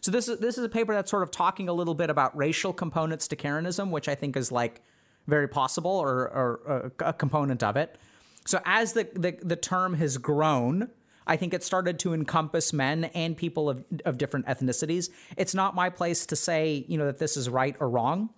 [0.04, 2.36] So this is this is a paper that's sort of talking a little bit about
[2.36, 4.82] racial components to Karenism, which I think is like
[5.28, 7.98] very possible or, or, uh, a component of it.
[8.46, 10.89] So as the, the, the term has grown,
[11.26, 15.10] I think it started to encompass men and people of, of different ethnicities.
[15.38, 18.32] It's not my place to say, you know, that this is right or wrong.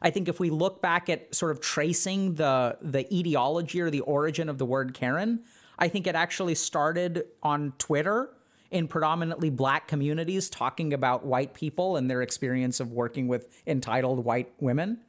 [0.00, 4.00] I think if we look back at sort of tracing the the etiology or the
[4.00, 5.42] origin of the word Karen,
[5.76, 8.30] I think it actually started on Twitter
[8.72, 14.24] in predominantly black communities talking about white people and their experience of working with entitled
[14.24, 15.00] white women.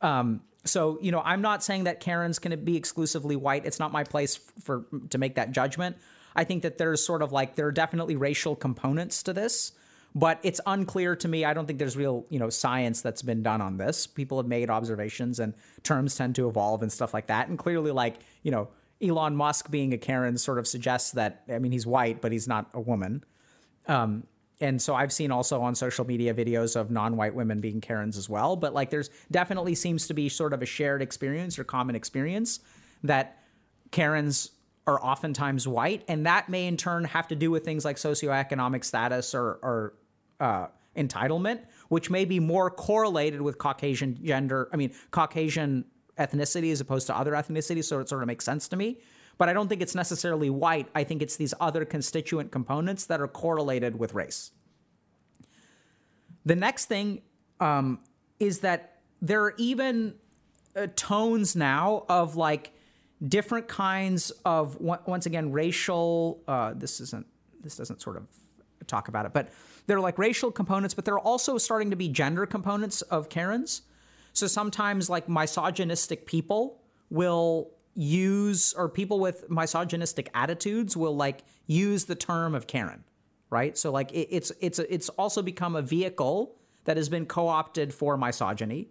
[0.00, 3.66] Um, so you know, I'm not saying that Karen's going to be exclusively white.
[3.66, 5.96] It's not my place for to make that judgment.
[6.34, 9.72] I think that there's sort of like there are definitely racial components to this
[10.14, 11.44] but it's unclear to me.
[11.44, 14.06] I don't think there's real, you know, science that's been done on this.
[14.06, 17.48] People have made observations and terms tend to evolve and stuff like that.
[17.48, 18.68] And clearly, like, you know,
[19.02, 22.48] Elon Musk being a Karen sort of suggests that, I mean, he's white, but he's
[22.48, 23.24] not a woman.
[23.86, 24.26] Um,
[24.60, 28.28] and so I've seen also on social media videos of non-white women being Karens as
[28.28, 28.56] well.
[28.56, 32.60] But like, there's definitely seems to be sort of a shared experience or common experience
[33.02, 33.42] that
[33.90, 34.52] Karens
[34.86, 38.84] are oftentimes white, and that may in turn have to do with things like socioeconomic
[38.84, 39.94] status or, or
[40.40, 45.86] uh, entitlement, which may be more correlated with Caucasian gender, I mean, Caucasian
[46.18, 47.84] ethnicity as opposed to other ethnicities.
[47.84, 48.98] So it sort of makes sense to me.
[49.36, 50.88] But I don't think it's necessarily white.
[50.94, 54.52] I think it's these other constituent components that are correlated with race.
[56.44, 57.22] The next thing
[57.58, 58.00] um,
[58.38, 60.14] is that there are even
[60.76, 62.72] uh, tones now of like
[63.26, 66.42] different kinds of once again racial.
[66.46, 67.26] Uh, this isn't.
[67.62, 68.26] This doesn't sort of
[68.86, 69.48] talk about it, but
[69.86, 73.30] there are like racial components, but there are also starting to be gender components of
[73.30, 73.82] Karens.
[74.34, 82.04] So sometimes like misogynistic people will use or people with misogynistic attitudes will like use
[82.04, 83.04] the term of Karen,
[83.48, 83.78] right?
[83.78, 88.16] So like it, it's it's it's also become a vehicle that has been co-opted for
[88.18, 88.90] misogyny.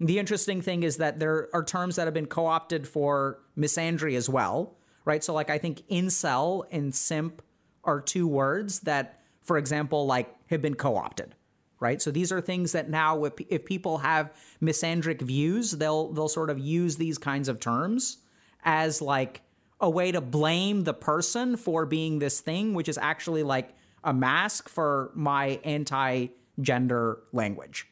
[0.00, 4.28] The interesting thing is that there are terms that have been co-opted for misandry as
[4.28, 5.22] well, right?
[5.22, 7.42] So like I think incel and simp
[7.82, 11.34] are two words that for example, like have been co-opted,
[11.80, 12.00] right?
[12.00, 14.32] So these are things that now, if, people have
[14.62, 18.18] misandric views, they'll they'll sort of use these kinds of terms
[18.64, 19.42] as like
[19.80, 24.12] a way to blame the person for being this thing, which is actually like a
[24.12, 27.86] mask for my anti-gender language.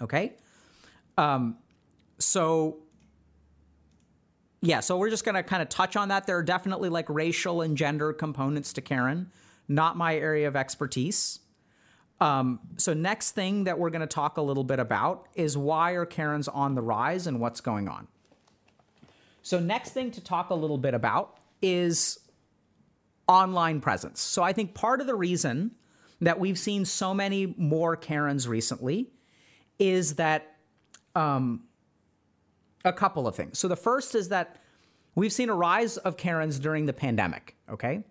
[0.00, 0.34] Okay,
[1.16, 1.56] um,
[2.18, 2.78] so
[4.60, 6.26] yeah, so we're just gonna kind of touch on that.
[6.26, 9.30] There are definitely like racial and gender components to Karen
[9.68, 11.40] not my area of expertise.
[12.24, 15.92] Um, so, next thing that we're going to talk a little bit about is why
[15.92, 18.08] are Karens on the rise and what's going on.
[19.42, 22.20] So, next thing to talk a little bit about is
[23.28, 24.22] online presence.
[24.22, 25.72] So I think part of the reason
[26.22, 29.10] that we've seen so many more Karens recently
[29.78, 30.56] is that
[31.14, 31.64] um,
[32.86, 33.58] a couple of things.
[33.58, 34.56] So the first is that
[35.14, 37.56] we've seen a rise of Karens during the pandemic.
[37.68, 38.04] Okay.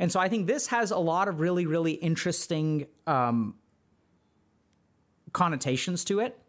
[0.00, 3.54] And so I think this has a lot of really, really interesting um,
[5.32, 6.40] connotations to it.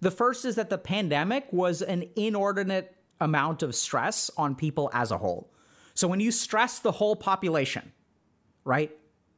[0.00, 5.12] The first is that the pandemic was an inordinate amount of stress on people as
[5.12, 5.48] a whole.
[5.94, 7.92] So when you stress the whole population,
[8.64, 8.90] right,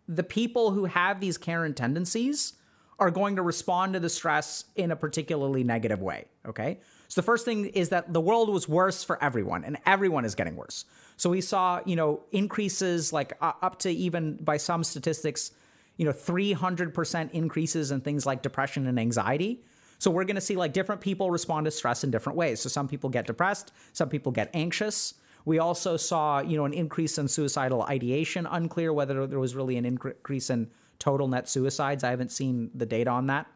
[0.09, 2.55] the people who have these Karen tendencies
[2.99, 6.27] are going to respond to the stress in a particularly negative way.
[6.47, 6.79] Okay.
[7.09, 10.35] So the first thing is that the world was worse for everyone, and everyone is
[10.35, 10.85] getting worse.
[11.21, 15.51] So we saw, you know, increases like uh, up to even by some statistics,
[15.99, 19.63] you know, 300% increases in things like depression and anxiety.
[19.99, 22.61] So we're going to see like different people respond to stress in different ways.
[22.63, 25.13] So some people get depressed, some people get anxious.
[25.45, 28.47] We also saw, you know, an increase in suicidal ideation.
[28.47, 32.03] Unclear whether there was really an increase in total net suicides.
[32.03, 33.47] I haven't seen the data on that.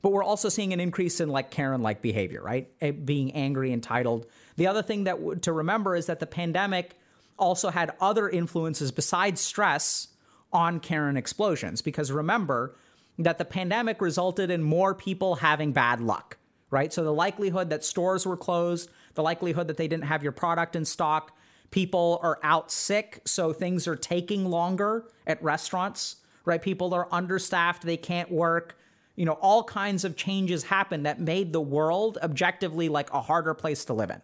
[0.00, 2.70] But we're also seeing an increase in like Karen like behavior, right?
[2.80, 4.26] Eh, being angry, entitled.
[4.56, 6.96] The other thing that w- to remember is that the pandemic
[7.38, 10.08] also had other influences besides stress
[10.52, 11.82] on Karen explosions.
[11.82, 12.76] Because remember,
[13.18, 16.38] that the pandemic resulted in more people having bad luck,
[16.70, 16.92] right?
[16.92, 20.76] So the likelihood that stores were closed, the likelihood that they didn't have your product
[20.76, 21.36] in stock,
[21.70, 26.62] people are out sick, so things are taking longer at restaurants, right?
[26.62, 28.77] People are understaffed, they can't work.
[29.18, 33.52] You know, all kinds of changes happened that made the world objectively like a harder
[33.52, 34.22] place to live in.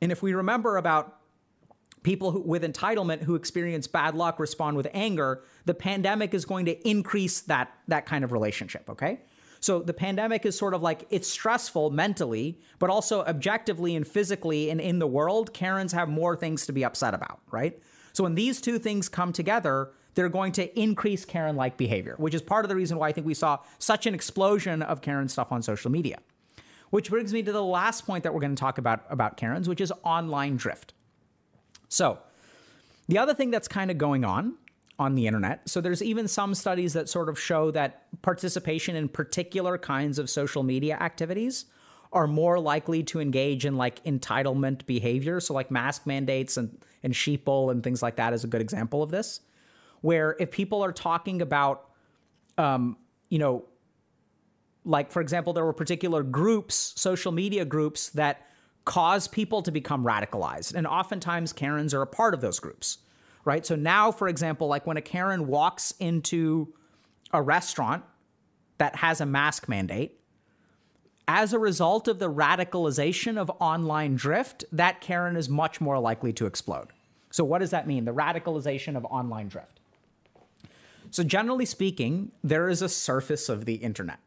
[0.00, 1.18] And if we remember about
[2.02, 6.64] people who, with entitlement who experience bad luck respond with anger, the pandemic is going
[6.64, 9.20] to increase that that kind of relationship, okay?
[9.60, 14.70] So the pandemic is sort of like it's stressful mentally, but also objectively and physically
[14.70, 17.78] and in the world, Karens have more things to be upset about, right?
[18.14, 22.34] So when these two things come together, they're going to increase Karen like behavior, which
[22.34, 25.28] is part of the reason why I think we saw such an explosion of Karen
[25.28, 26.18] stuff on social media.
[26.90, 29.68] Which brings me to the last point that we're going to talk about about Karens,
[29.68, 30.94] which is online drift.
[31.88, 32.18] So,
[33.08, 34.54] the other thing that's kind of going on
[34.98, 39.08] on the internet, so there's even some studies that sort of show that participation in
[39.08, 41.66] particular kinds of social media activities
[42.12, 45.40] are more likely to engage in like entitlement behavior.
[45.40, 49.02] So, like mask mandates and, and sheeple and things like that is a good example
[49.02, 49.40] of this.
[50.00, 51.88] Where if people are talking about,
[52.58, 52.96] um,
[53.28, 53.64] you know,
[54.84, 58.46] like for example, there were particular groups, social media groups that
[58.84, 60.74] cause people to become radicalized.
[60.74, 62.98] And oftentimes, Karens are a part of those groups,
[63.44, 63.66] right?
[63.66, 66.72] So now, for example, like when a Karen walks into
[67.32, 68.04] a restaurant
[68.78, 70.20] that has a mask mandate,
[71.28, 76.32] as a result of the radicalization of online drift, that Karen is much more likely
[76.34, 76.88] to explode.
[77.30, 78.04] So, what does that mean?
[78.04, 79.75] The radicalization of online drift.
[81.10, 84.20] So, generally speaking, there is a surface of the internet.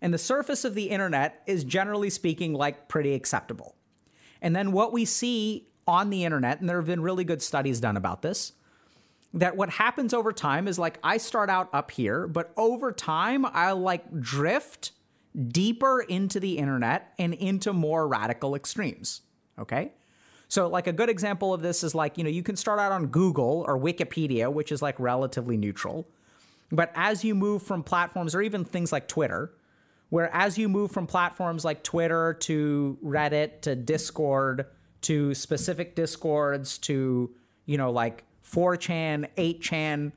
[0.00, 3.76] And the surface of the internet is generally speaking like pretty acceptable.
[4.40, 7.80] And then what we see on the internet, and there have been really good studies
[7.80, 8.52] done about this,
[9.34, 13.46] that what happens over time is like I start out up here, but over time
[13.46, 14.92] I'll like drift
[15.48, 19.22] deeper into the internet and into more radical extremes.
[19.58, 19.92] Okay.
[20.52, 22.92] So, like a good example of this is like, you know, you can start out
[22.92, 26.06] on Google or Wikipedia, which is like relatively neutral.
[26.70, 29.54] But as you move from platforms or even things like Twitter,
[30.10, 34.66] where as you move from platforms like Twitter to Reddit to Discord
[35.00, 37.30] to specific discords to,
[37.64, 40.12] you know, like 4chan, 8chan,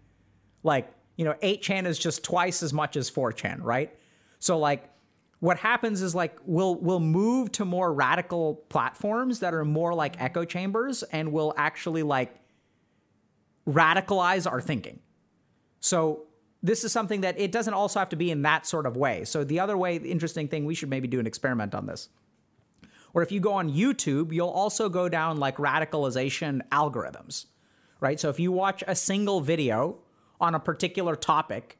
[0.63, 3.97] like, you know, 8chan is just twice as much as 4chan, right?
[4.39, 4.89] So like
[5.45, 10.19] what happens is like we'll we'll move to more radical platforms that are more like
[10.19, 12.35] echo chambers and will actually like
[13.67, 14.99] radicalize our thinking.
[15.79, 16.23] So
[16.63, 19.23] this is something that it doesn't also have to be in that sort of way.
[19.23, 22.09] So the other way, the interesting thing, we should maybe do an experiment on this.
[23.13, 27.45] Or if you go on YouTube, you'll also go down like radicalization algorithms,
[27.99, 28.19] right?
[28.19, 29.99] So if you watch a single video
[30.41, 31.77] on a particular topic,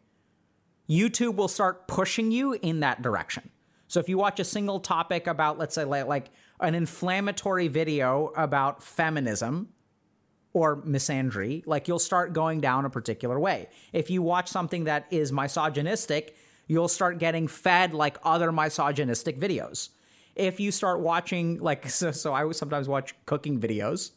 [0.88, 3.50] YouTube will start pushing you in that direction.
[3.96, 6.30] So if you watch a single topic about, let's say, like, like
[6.60, 9.70] an inflammatory video about feminism,
[10.52, 13.70] or misandry, like you'll start going down a particular way.
[13.94, 16.36] If you watch something that is misogynistic,
[16.68, 19.92] you'll start getting fed like other misogynistic videos.
[20.36, 24.12] If you start watching like so, so I sometimes watch cooking videos.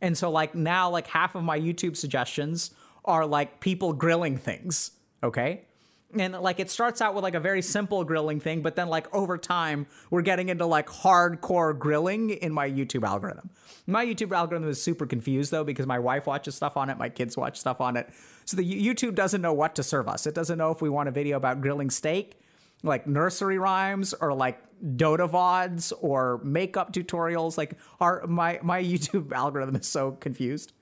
[0.00, 2.70] And so like now like half of my YouTube suggestions
[3.04, 4.92] are like people grilling things,
[5.22, 5.66] okay?
[6.14, 9.12] And like it starts out with like a very simple grilling thing but then like
[9.14, 13.50] over time we're getting into like hardcore grilling in my youtube algorithm
[13.86, 17.08] my youtube algorithm is super confused though because my wife watches stuff on it my
[17.08, 18.08] kids watch stuff on it
[18.44, 21.08] so the youtube doesn't know what to serve us it doesn't know if we want
[21.08, 22.38] a video about grilling steak
[22.82, 27.56] like nursery rhymes or like Dota VODs or makeup tutorials.
[27.56, 30.72] Like our my my YouTube algorithm is so confused,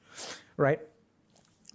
[0.57, 0.81] right?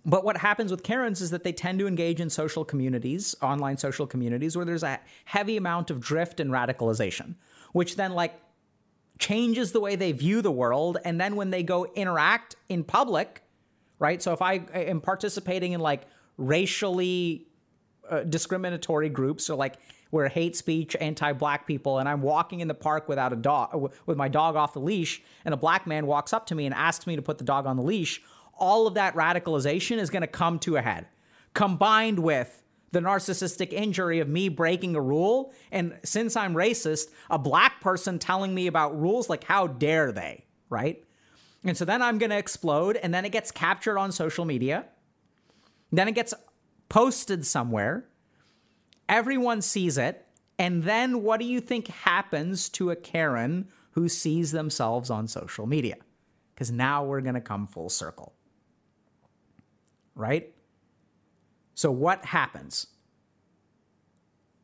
[0.06, 3.78] But what happens with Karens is that they tend to engage in social communities, online
[3.78, 7.36] social communities, where there's a heavy amount of drift and radicalization,
[7.74, 8.40] which then like
[9.18, 10.98] changes the way they view the world.
[11.04, 13.42] And then when they go interact in public,
[13.98, 14.22] right?
[14.22, 16.04] So if I am participating in like
[16.38, 17.48] racially
[18.10, 19.78] uh, discriminatory groups or like
[20.12, 24.18] where hate speech, anti-black people, and I'm walking in the park without a dog, with
[24.18, 27.08] my dog off the leash, and a black man walks up to me and asks
[27.08, 28.22] me to put the dog on the leash.
[28.58, 31.08] All of that radicalization is going to come to a head,
[31.54, 37.38] combined with the narcissistic injury of me breaking a rule, and since I'm racist, a
[37.38, 41.04] black person telling me about rules, like how dare they, right?
[41.66, 44.86] And so then I'm going to explode, and then it gets captured on social media.
[45.92, 46.34] Then it gets
[46.88, 48.06] posted somewhere
[49.08, 50.26] Everyone sees it.
[50.58, 55.66] And then what do you think happens to a Karen who sees themselves on social
[55.66, 55.98] media?
[56.54, 58.34] Because now we're going to come full circle.
[60.16, 60.54] Right?
[61.74, 62.88] So, what happens?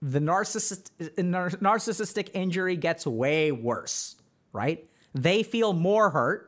[0.01, 4.15] The narcissist, narcissistic injury gets way worse,
[4.53, 4.89] right?
[5.13, 6.47] They feel more hurt.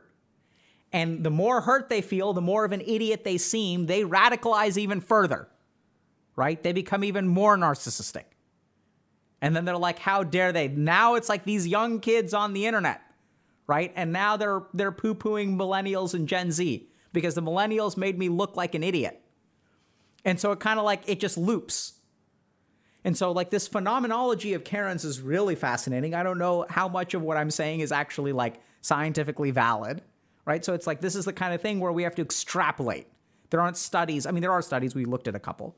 [0.92, 4.76] And the more hurt they feel, the more of an idiot they seem, they radicalize
[4.76, 5.48] even further
[6.36, 6.62] right?
[6.62, 8.24] They become even more narcissistic.
[9.40, 10.68] And then they're like, how dare they?
[10.68, 13.02] Now it's like these young kids on the internet,
[13.66, 13.92] right?
[13.94, 18.56] And now they're they're poo-pooing millennials and Gen Z because the millennials made me look
[18.56, 19.22] like an idiot.
[20.26, 21.94] And so it kind of like it just loops.
[23.04, 26.14] And so like this phenomenology of Karens is really fascinating.
[26.14, 30.02] I don't know how much of what I'm saying is actually like scientifically valid,
[30.44, 30.62] right?
[30.62, 33.06] So it's like this is the kind of thing where we have to extrapolate.
[33.48, 34.26] There aren't studies.
[34.26, 34.94] I mean, there are studies.
[34.94, 35.76] We looked at a couple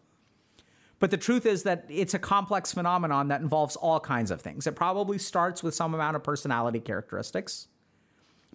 [0.98, 4.66] but the truth is that it's a complex phenomenon that involves all kinds of things.
[4.66, 7.68] It probably starts with some amount of personality characteristics,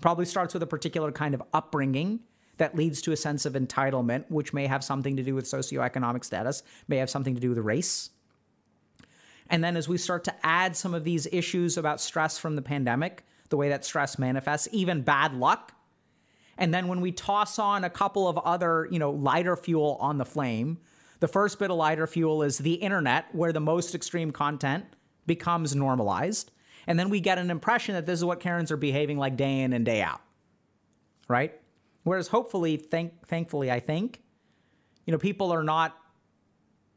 [0.02, 2.22] probably starts with a particular kind of upbringing
[2.58, 6.24] that leads to a sense of entitlement, which may have something to do with socioeconomic
[6.24, 8.12] status, may have something to do with race.
[9.50, 12.62] And then as we start to add some of these issues about stress from the
[12.62, 15.74] pandemic, the way that stress manifests, even bad luck,
[16.58, 20.18] and then when we toss on a couple of other, you know, lighter fuel on
[20.18, 20.78] the flame,
[21.20, 24.86] the first bit of lighter fuel is the internet, where the most extreme content
[25.26, 26.52] becomes normalized.
[26.88, 29.62] And then we get an impression that this is what Karens are behaving like day
[29.62, 30.22] in and day out.
[31.28, 31.60] Right?
[32.04, 34.22] Whereas hopefully, thank, thankfully, I think,
[35.06, 35.98] you know, people are not,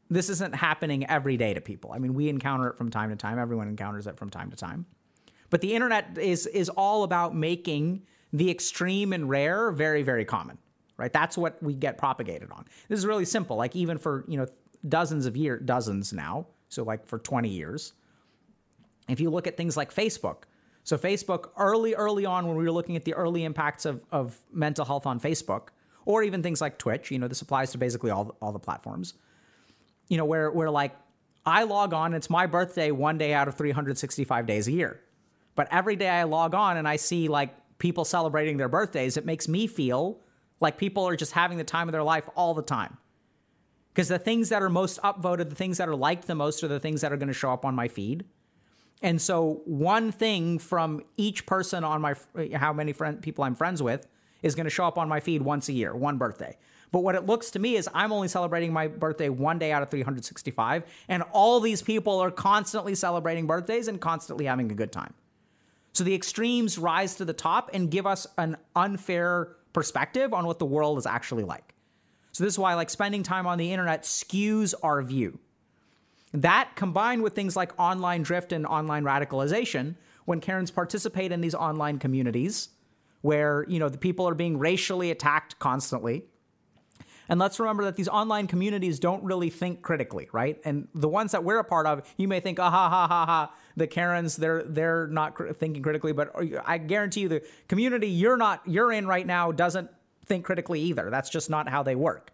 [0.09, 1.91] this isn't happening every day to people.
[1.93, 3.39] I mean, we encounter it from time to time.
[3.39, 4.85] Everyone encounters it from time to time.
[5.49, 8.03] But the internet is, is all about making
[8.33, 10.57] the extreme and rare very, very common
[10.97, 11.11] right?
[11.11, 12.65] That's what we get propagated on.
[12.87, 13.57] This is really simple.
[13.57, 14.47] Like even for, you know,
[14.87, 17.93] dozens of years, dozens now, so like for 20 years.
[19.07, 20.43] If you look at things like Facebook,
[20.85, 24.37] so Facebook early, early on when we were looking at the early impacts of, of
[24.53, 25.69] mental health on Facebook,
[26.05, 29.15] or even things like Twitch, you know, this applies to basically all, all the platforms,
[30.09, 30.95] you know, where, where like
[31.43, 35.01] I log on, it's my birthday one day out of 365 days a year.
[35.55, 39.25] But every day I log on and I see like people celebrating their birthdays, it
[39.25, 40.19] makes me feel
[40.59, 42.97] like people are just having the time of their life all the time.
[43.91, 46.67] Because the things that are most upvoted, the things that are liked the most, are
[46.67, 48.25] the things that are going to show up on my feed.
[49.01, 52.15] And so, one thing from each person on my
[52.53, 54.07] how many friend, people I'm friends with
[54.41, 56.57] is going to show up on my feed once a year, one birthday.
[56.91, 59.83] But what it looks to me is I'm only celebrating my birthday one day out
[59.83, 64.91] of 365, and all these people are constantly celebrating birthdays and constantly having a good
[64.91, 65.13] time.
[65.93, 70.59] So the extremes rise to the top and give us an unfair perspective on what
[70.59, 71.73] the world is actually like.
[72.31, 75.39] So this is why like spending time on the internet skews our view.
[76.41, 81.55] That combined with things like online drift and online radicalization, when Karens participate in these
[81.55, 82.69] online communities
[83.21, 86.25] where, you know, the people are being racially attacked constantly,
[87.27, 90.59] and let's remember that these online communities don't really think critically, right?
[90.63, 93.25] And the ones that we're a part of, you may think, ah ha ha ha
[93.25, 98.07] ha, the Karens, they're they're not cr- thinking critically, but I guarantee you, the community
[98.07, 99.89] you're not you're in right now doesn't
[100.25, 101.09] think critically either.
[101.09, 102.31] That's just not how they work.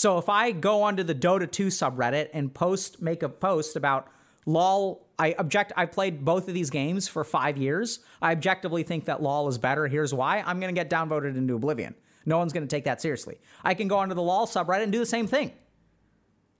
[0.00, 4.08] So if I go onto the Dota 2 subreddit and post make a post about
[4.46, 5.74] LOL, I object.
[5.76, 7.98] I played both of these games for five years.
[8.22, 9.88] I objectively think that LOL is better.
[9.88, 10.38] Here's why.
[10.38, 11.94] I'm going to get downvoted into oblivion.
[12.24, 13.42] No one's going to take that seriously.
[13.62, 15.52] I can go onto the LOL subreddit and do the same thing.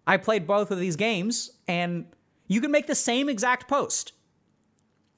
[0.06, 2.14] I played both of these games, and
[2.46, 4.12] you can make the same exact post.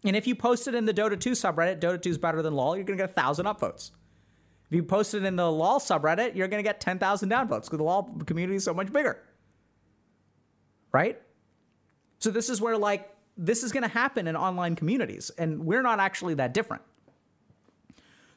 [0.04, 2.54] And if you post it in the Dota 2 subreddit, Dota 2 is better than
[2.54, 3.90] LOL, you're going to get a thousand upvotes.
[4.72, 7.76] If you post it in the LOL subreddit, you're going to get 10,000 downvotes because
[7.76, 9.22] the LOL community is so much bigger.
[10.92, 11.20] Right?
[12.20, 15.82] So this is where, like, this is going to happen in online communities, and we're
[15.82, 16.82] not actually that different.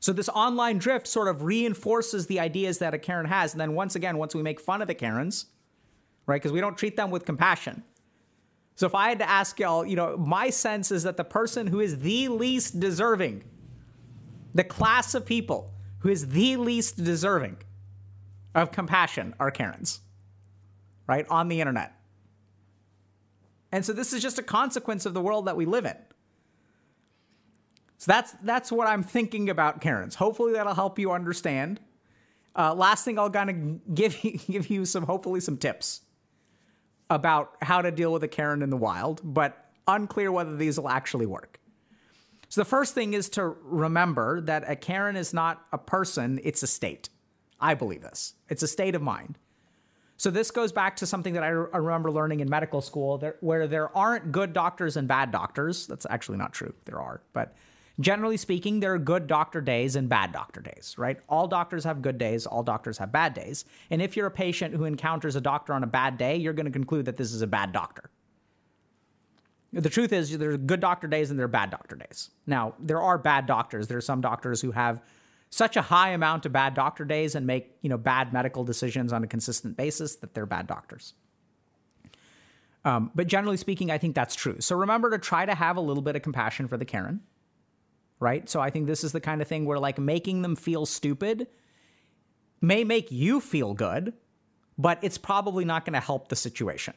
[0.01, 3.53] So this online drift sort of reinforces the ideas that a Karen has.
[3.53, 5.45] And then once again, once we make fun of the Karens,
[6.25, 7.81] right, because we don't treat them with compassion,
[8.75, 11.67] so if I had to ask y'all, you know, my sense is that the person
[11.67, 13.45] who is the least deserving,
[14.53, 15.71] the class of people
[16.05, 17.57] who is the least deserving
[18.53, 20.01] of compassion are Karens,
[21.07, 21.25] right?
[21.31, 21.93] On the internet.
[23.71, 25.97] And so this is just a consequence of the world that we live in.
[27.97, 30.13] So that's that's what I'm thinking about Karens.
[30.13, 31.79] Hopefully that'll help you understand.
[32.55, 34.15] Uh, last thing I'll kind of give
[34.47, 36.01] give you some hopefully some tips
[37.09, 40.89] about how to deal with a Karen in the wild, but unclear whether these will
[40.89, 41.59] actually work.
[42.49, 46.63] So the first thing is to remember that a Karen is not a person, it's
[46.63, 47.09] a state.
[47.59, 48.35] I believe this.
[48.49, 49.37] It's a state of mind.
[50.17, 53.67] So this goes back to something that I, remember learning in medical school there, where
[53.67, 55.87] there aren't good doctors and bad doctors.
[55.87, 56.73] That's actually not true.
[56.85, 57.55] There are, but
[57.99, 61.17] generally speaking, there are good doctor days and bad doctor days, right?
[61.27, 63.65] All doctors have good days, all doctors have bad days.
[63.89, 66.65] And if you're a patient who encounters a doctor on a bad day, you're going
[66.65, 68.09] to conclude that this is a bad doctor.
[69.81, 72.29] The truth is, there are good doctor days and there are bad doctor days.
[72.47, 73.87] Now, there are bad doctors.
[73.87, 75.01] There are some doctors who have
[75.49, 79.11] such a high amount of bad doctor days and make you know bad medical decisions
[79.13, 81.13] on a consistent basis that they're bad doctors.
[82.83, 84.57] Um, but generally speaking, I think that's true.
[84.59, 87.21] So remember to try to have a little bit of compassion for the Karen
[88.19, 88.49] right?
[88.49, 91.47] So I think this is the kind of thing where like making them feel stupid
[92.61, 94.13] may make you feel good,
[94.77, 96.93] but it's probably not going to help the situation.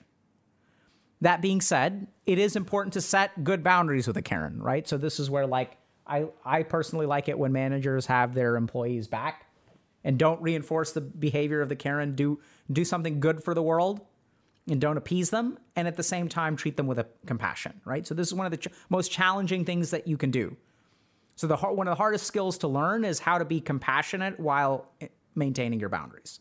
[1.21, 4.87] That being said, it is important to set good boundaries with a Karen, right?
[4.87, 9.09] So this is where like I I personally like it when managers have their employees
[9.09, 9.47] back
[10.05, 12.41] and don't reinforce the behavior of the Karen, do
[12.73, 14.01] do something good for the world
[14.71, 18.07] and don't appease them and at the same time treat them with a compassion, right?
[18.07, 20.57] So this is one of the ch- most challenging things that you can do
[21.39, 24.91] so the one of the hardest skills to learn is how to be compassionate while
[25.01, 25.07] eh,
[25.37, 26.41] maintaining your boundaries.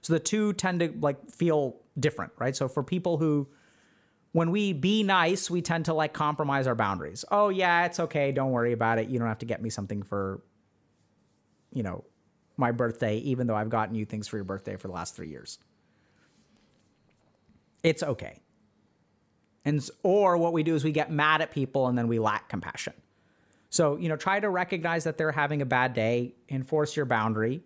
[0.00, 2.56] So the two tend to like feel different, right?
[2.56, 3.46] So for people who
[4.32, 7.24] when we be nice, we tend to like compromise our boundaries.
[7.30, 9.08] Oh yeah, it's okay, don't worry about it.
[9.08, 10.42] You don't have to get me something for
[11.72, 12.04] you know,
[12.56, 15.28] my birthday even though I've gotten you things for your birthday for the last 3
[15.28, 15.58] years.
[17.82, 18.40] It's okay.
[19.64, 22.48] And or what we do is we get mad at people and then we lack
[22.48, 22.92] compassion.
[23.70, 27.62] So, you know, try to recognize that they're having a bad day, enforce your boundary,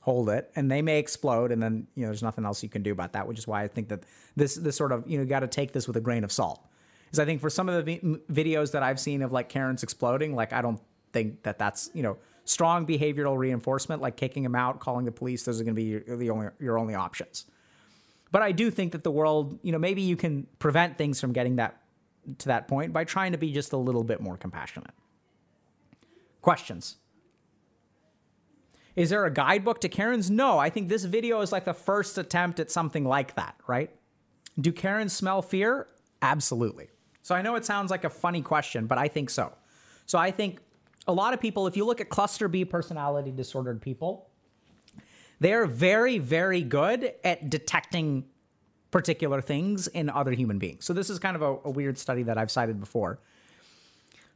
[0.00, 2.82] hold it, and they may explode, and then, you know, there's nothing else you can
[2.82, 4.04] do about that, which is why I think that
[4.36, 6.64] this, this sort of, you know, got to take this with a grain of salt.
[7.08, 7.98] because I think for some of the
[8.30, 10.80] videos that I've seen of like Karen's exploding, like, I don't
[11.12, 15.44] think that that's, you know, strong behavioral reinforcement, like kicking them out, calling the police,
[15.44, 17.46] those are going to be your, the only, your only options.
[18.30, 21.32] But I do think that the world, you know, maybe you can prevent things from
[21.32, 21.80] getting that
[22.38, 24.90] to that point by trying to be just a little bit more compassionate.
[26.42, 26.96] Questions?
[28.98, 30.28] Is there a guidebook to Karens?
[30.28, 33.90] No, I think this video is like the first attempt at something like that, right?
[34.60, 35.86] Do Karens smell fear?
[36.20, 36.88] Absolutely.
[37.22, 39.52] So I know it sounds like a funny question, but I think so.
[40.06, 40.58] So I think
[41.06, 44.30] a lot of people, if you look at cluster B personality disordered people,
[45.38, 48.24] they're very, very good at detecting
[48.90, 50.84] particular things in other human beings.
[50.84, 53.20] So this is kind of a, a weird study that I've cited before.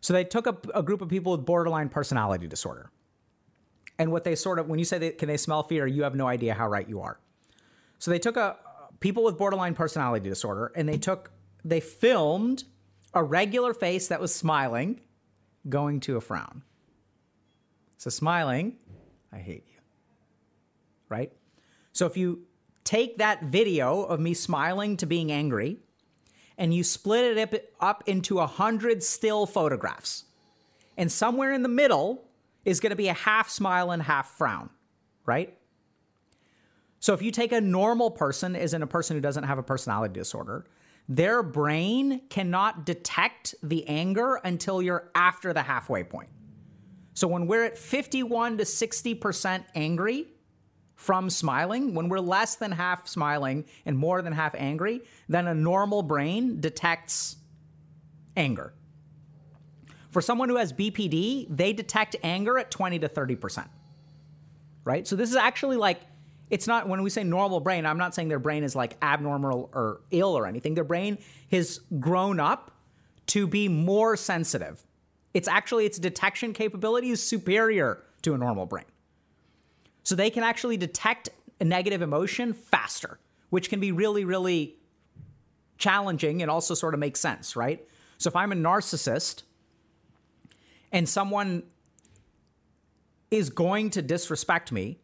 [0.00, 2.92] So they took a, a group of people with borderline personality disorder.
[3.98, 6.14] And what they sort of, when you say they, can they smell fear, you have
[6.14, 7.18] no idea how right you are.
[7.98, 8.56] So they took a
[9.00, 11.30] people with borderline personality disorder and they took,
[11.64, 12.64] they filmed
[13.14, 15.00] a regular face that was smiling
[15.68, 16.62] going to a frown.
[17.98, 18.76] So smiling,
[19.32, 19.80] I hate you.
[21.08, 21.32] Right?
[21.92, 22.42] So if you
[22.84, 25.78] take that video of me smiling to being angry
[26.58, 30.24] and you split it up into a hundred still photographs.
[30.96, 32.24] And somewhere in the middle
[32.64, 34.70] is going to be a half smile and half frown,
[35.26, 35.56] right?
[37.00, 39.62] So if you take a normal person, as in a person who doesn't have a
[39.62, 40.64] personality disorder,
[41.08, 46.30] their brain cannot detect the anger until you're after the halfway point.
[47.14, 50.26] So when we're at 51 to 60% angry,
[51.02, 55.54] from smiling, when we're less than half smiling and more than half angry, then a
[55.54, 57.34] normal brain detects
[58.36, 58.72] anger.
[60.12, 63.68] For someone who has BPD, they detect anger at 20 to 30%.
[64.84, 65.06] Right?
[65.08, 66.00] So this is actually like
[66.52, 69.70] It's not when we say normal brain, I'm not saying their brain is like abnormal
[69.72, 70.74] or ill or anything.
[70.74, 71.16] Their brain
[71.50, 72.72] has grown up
[73.28, 74.84] to be more sensitive.
[75.32, 78.84] It's actually its detection capability is superior to a normal brain.
[80.02, 84.76] So they can actually detect a negative emotion faster, which can be really, really
[85.78, 87.82] challenging and also sort of makes sense, right?
[88.18, 89.44] So if I'm a narcissist
[90.92, 91.64] and someone
[93.30, 94.98] is going to disrespect me,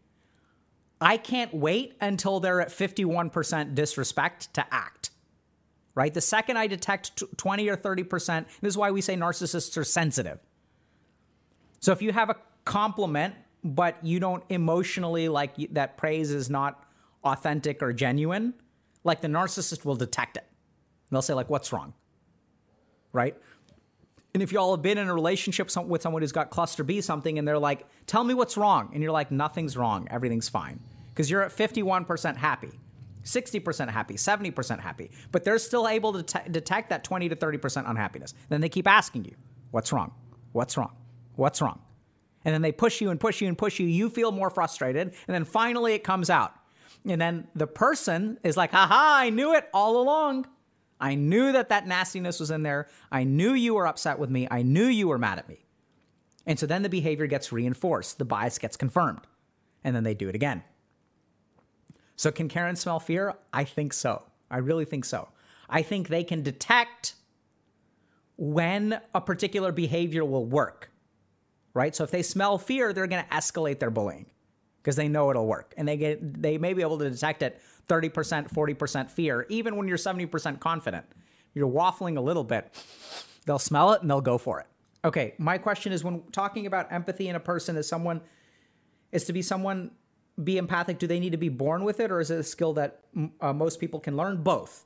[1.00, 5.10] I can't wait until they're at 51% disrespect to act.
[5.94, 6.12] Right?
[6.12, 10.38] The second I detect 20 or 30%, this is why we say narcissists are sensitive.
[11.80, 13.34] So if you have a compliment,
[13.64, 16.84] but you don't emotionally like that praise is not
[17.24, 18.54] authentic or genuine,
[19.04, 20.46] like the narcissist will detect it.
[21.10, 21.94] they'll say, like, what's wrong?
[23.12, 23.36] Right?
[24.34, 27.38] And if y'all have been in a relationship with someone who's got cluster B something
[27.38, 28.90] and they're like, tell me what's wrong.
[28.92, 30.06] And you're like, nothing's wrong.
[30.10, 30.80] Everything's fine.
[31.14, 32.70] Because you're at 51% happy,
[33.24, 35.10] 60% happy, 70% happy.
[35.32, 38.34] But they're still able to te- detect that 20 to 30% unhappiness.
[38.48, 39.34] Then they keep asking you,
[39.70, 40.12] what's wrong?
[40.52, 40.94] What's wrong?
[41.36, 41.80] What's wrong?
[42.44, 43.86] And then they push you and push you and push you.
[43.86, 45.08] You feel more frustrated.
[45.08, 46.54] And then finally it comes out.
[47.06, 50.46] And then the person is like, haha, I knew it all along.
[51.00, 52.88] I knew that that nastiness was in there.
[53.10, 54.48] I knew you were upset with me.
[54.50, 55.64] I knew you were mad at me.
[56.46, 59.26] And so then the behavior gets reinforced, the bias gets confirmed,
[59.84, 60.64] and then they do it again.
[62.16, 63.34] So, can Karen smell fear?
[63.52, 64.22] I think so.
[64.50, 65.28] I really think so.
[65.68, 67.14] I think they can detect
[68.36, 70.90] when a particular behavior will work,
[71.74, 71.94] right?
[71.94, 74.26] So, if they smell fear, they're going to escalate their bullying
[74.82, 77.60] because they know it'll work, and they get they may be able to detect it
[77.88, 81.06] 30%, 40% fear, even when you're 70% confident.
[81.54, 82.72] You're waffling a little bit.
[83.46, 84.66] They'll smell it and they'll go for it.
[85.04, 88.20] Okay, my question is when talking about empathy in a person is someone
[89.10, 89.92] is to be someone
[90.42, 92.72] be empathic, do they need to be born with it or is it a skill
[92.74, 93.00] that
[93.40, 94.42] uh, most people can learn?
[94.42, 94.84] Both.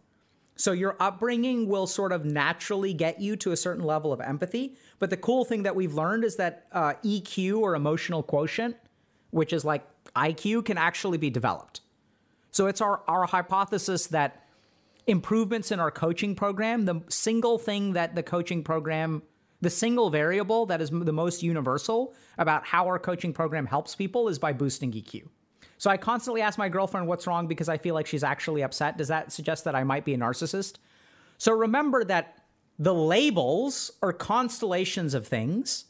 [0.56, 4.76] So your upbringing will sort of naturally get you to a certain level of empathy.
[4.98, 8.76] But the cool thing that we've learned is that uh, EQ or emotional quotient,
[9.30, 9.82] which is like
[10.14, 11.80] IQ, can actually be developed.
[12.52, 14.44] So it's our, our hypothesis that
[15.06, 19.22] improvements in our coaching program, the single thing that the coaching program,
[19.60, 24.28] the single variable that is the most universal about how our coaching program helps people
[24.28, 25.28] is by boosting EQ.
[25.78, 28.96] So I constantly ask my girlfriend what's wrong because I feel like she's actually upset.
[28.98, 30.76] Does that suggest that I might be a narcissist?
[31.38, 32.44] So remember that
[32.78, 35.86] the labels are constellations of things,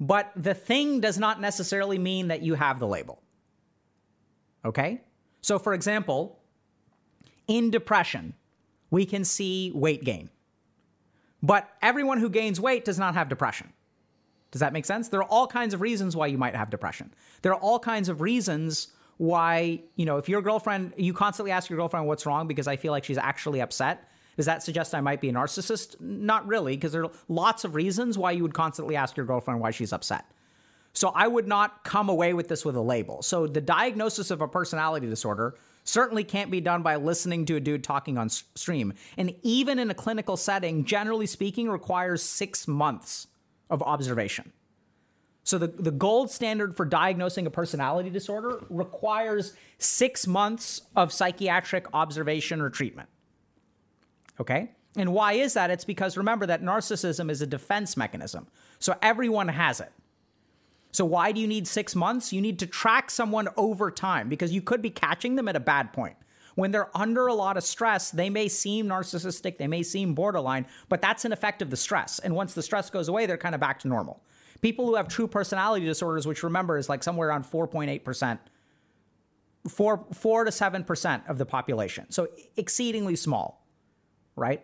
[0.00, 3.22] but the thing does not necessarily mean that you have the label.
[4.64, 5.00] Okay?
[5.42, 6.38] So, for example,
[7.46, 8.34] in depression,
[8.90, 10.30] we can see weight gain.
[11.42, 13.72] But everyone who gains weight does not have depression.
[14.52, 15.08] Does that make sense?
[15.08, 17.12] There are all kinds of reasons why you might have depression.
[17.42, 21.68] There are all kinds of reasons why, you know, if your girlfriend, you constantly ask
[21.68, 24.08] your girlfriend what's wrong because I feel like she's actually upset.
[24.36, 26.00] Does that suggest I might be a narcissist?
[26.00, 29.60] Not really, because there are lots of reasons why you would constantly ask your girlfriend
[29.60, 30.24] why she's upset.
[30.92, 33.22] So I would not come away with this with a label.
[33.22, 37.60] So the diagnosis of a personality disorder certainly can't be done by listening to a
[37.60, 38.92] dude talking on stream.
[39.16, 43.26] And even in a clinical setting, generally speaking, requires six months
[43.70, 44.52] of observation.
[45.44, 51.86] So the, the gold standard for diagnosing a personality disorder requires six months of psychiatric
[51.92, 53.08] observation or treatment.
[54.38, 54.70] Okay?
[54.94, 55.70] And why is that?
[55.70, 58.46] It's because remember that narcissism is a defense mechanism.
[58.78, 59.92] So everyone has it.
[60.92, 62.32] So why do you need six months?
[62.32, 65.60] You need to track someone over time because you could be catching them at a
[65.60, 66.16] bad point.
[66.54, 70.66] When they're under a lot of stress, they may seem narcissistic, they may seem borderline,
[70.90, 72.18] but that's an effect of the stress.
[72.18, 74.22] And once the stress goes away, they're kind of back to normal.
[74.60, 78.38] People who have true personality disorders, which remember is like somewhere around 4.8%,
[79.68, 82.10] 4, 4 to 7% of the population.
[82.10, 83.66] So exceedingly small,
[84.36, 84.62] right?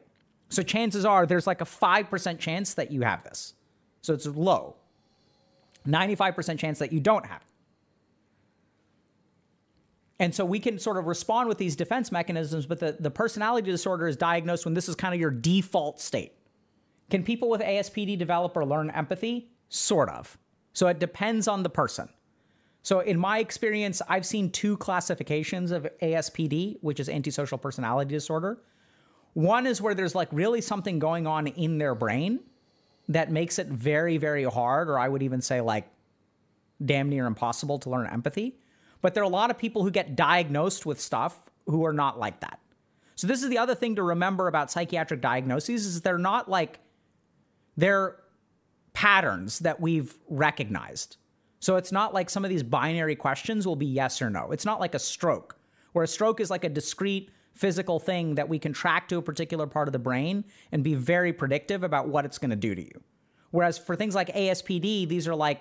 [0.51, 3.55] So chances are there's like a 5% chance that you have this.
[4.03, 4.77] So it's low.
[5.87, 7.43] 95% chance that you don't have.
[10.21, 13.71] And so we can sort of respond with these defense mechanisms, but the, the personality
[13.71, 16.33] disorder is diagnosed when this is kind of your default state.
[17.09, 19.51] Can people with ASPD develop or learn empathy?
[19.69, 20.37] Sort of.
[20.73, 22.09] So it depends on the person.
[22.83, 28.59] So in my experience, I've seen two classifications of ASPD, which is antisocial personality disorder.
[29.35, 32.41] One is where there's like really something going on in their brain
[33.09, 35.89] that makes it very, very hard, or I would even say like
[36.85, 38.59] damn near impossible to learn empathy.
[39.01, 42.19] But there are a lot of people who get diagnosed with stuff who are not
[42.19, 42.61] like that.
[43.15, 46.79] So this is the other thing to remember about psychiatric diagnoses is they're not like
[47.77, 48.17] they're
[48.93, 51.17] patterns that we've recognized.
[51.61, 54.53] So it's not like some of these binary questions will be yes or no.
[54.53, 55.57] It's not like a stroke,
[55.93, 59.23] where a stroke is like a discrete physical thing that we can track to a
[59.23, 62.73] particular part of the brain and be very predictive about what it's going to do
[62.73, 63.01] to you.
[63.51, 65.61] Whereas for things like ASPD, these are like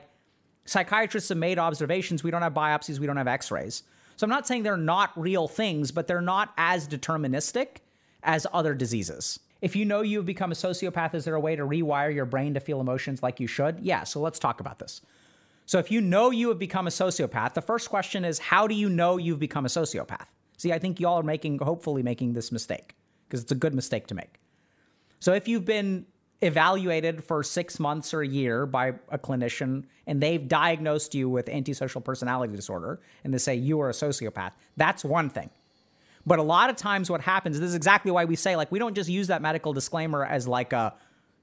[0.65, 2.23] psychiatrists have made observations.
[2.23, 3.81] We don't have biopsies, we don't have x rays.
[4.15, 7.77] So I'm not saying they're not real things, but they're not as deterministic
[8.21, 9.39] as other diseases.
[9.61, 12.53] If you know you've become a sociopath, is there a way to rewire your brain
[12.53, 13.79] to feel emotions like you should?
[13.79, 15.01] Yeah, so let's talk about this.
[15.65, 18.75] So if you know you have become a sociopath, the first question is how do
[18.75, 20.27] you know you've become a sociopath?
[20.57, 22.95] See, I think y'all are making, hopefully, making this mistake
[23.27, 24.39] because it's a good mistake to make.
[25.19, 26.05] So if you've been
[26.41, 31.49] evaluated for six months or a year by a clinician and they've diagnosed you with
[31.49, 35.49] antisocial personality disorder and they say you are a sociopath, that's one thing.
[36.25, 38.79] But a lot of times what happens, this is exactly why we say, like, we
[38.79, 40.93] don't just use that medical disclaimer as like a,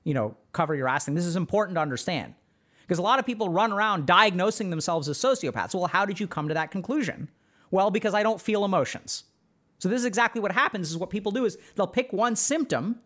[0.05, 1.15] you know, cover your ass thing.
[1.15, 2.35] This is important to understand.
[2.83, 5.75] Because a lot of people run around diagnosing themselves as sociopaths.
[5.75, 7.31] Well, how did you come to that conclusion?
[7.75, 9.25] Well, because I don't feel emotions.
[9.81, 13.01] So this is exactly what happens is what people do is they'll pick one symptom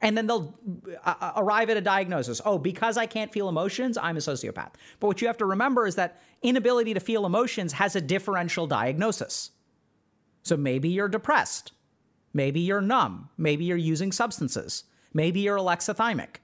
[0.00, 0.58] and then they'll
[1.04, 2.40] uh, uh, arrive at a diagnosis.
[2.44, 4.72] Oh, because I can't feel emotions, I'm a sociopath.
[4.98, 8.66] But what you have to remember is that inability to feel emotions has a differential
[8.66, 9.52] diagnosis.
[10.42, 11.70] So maybe you're depressed.
[12.34, 13.28] Maybe you're numb.
[13.38, 14.82] Maybe you're using substances.
[15.14, 16.38] Maybe you're alexithymic.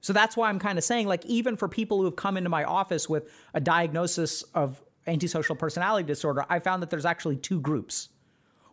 [0.00, 2.48] So that's why I'm kind of saying, like, even for people who have come into
[2.48, 7.60] my office with a diagnosis of antisocial personality disorder, I found that there's actually two
[7.60, 8.08] groups.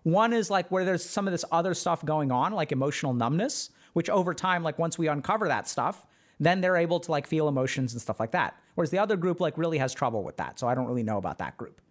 [0.04, 3.70] One is like where there's some of this other stuff going on, like emotional numbness,
[3.94, 6.06] which over time, like once we uncover that stuff,
[6.40, 8.56] then they're able to like feel emotions and stuff like that.
[8.76, 10.58] Whereas the other group like really has trouble with that.
[10.60, 11.82] So I don't really know about that group.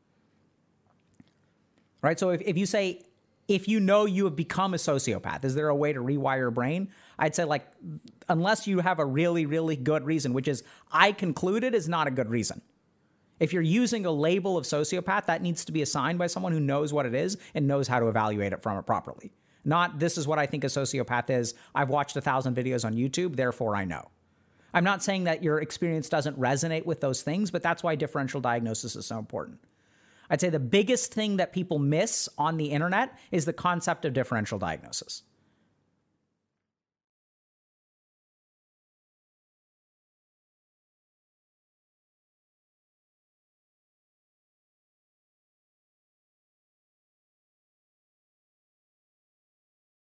[2.01, 2.19] Right?
[2.19, 3.03] So if, if you say,
[3.49, 6.51] if you know you have become a sociopath, is there a way to rewire your
[6.51, 6.89] brain?
[7.19, 7.67] I'd say like,
[8.29, 10.63] unless you have a really, really good reason, which is
[10.93, 12.63] I concluded is not a good reason.
[13.41, 16.61] If you're using a label of sociopath, that needs to be assigned by someone who
[16.61, 19.33] knows what it is and knows how to evaluate it from it properly.
[19.65, 21.55] Not this is what I think a sociopath is.
[21.75, 24.11] I've watched a thousand videos on YouTube, therefore I know.
[24.73, 28.41] I'm not saying that your experience doesn't resonate with those things, but that's why differential
[28.41, 29.61] diagnosis is so important.
[30.31, 34.13] I'd say the biggest thing that people miss on the internet is the concept of
[34.13, 35.23] differential diagnosis.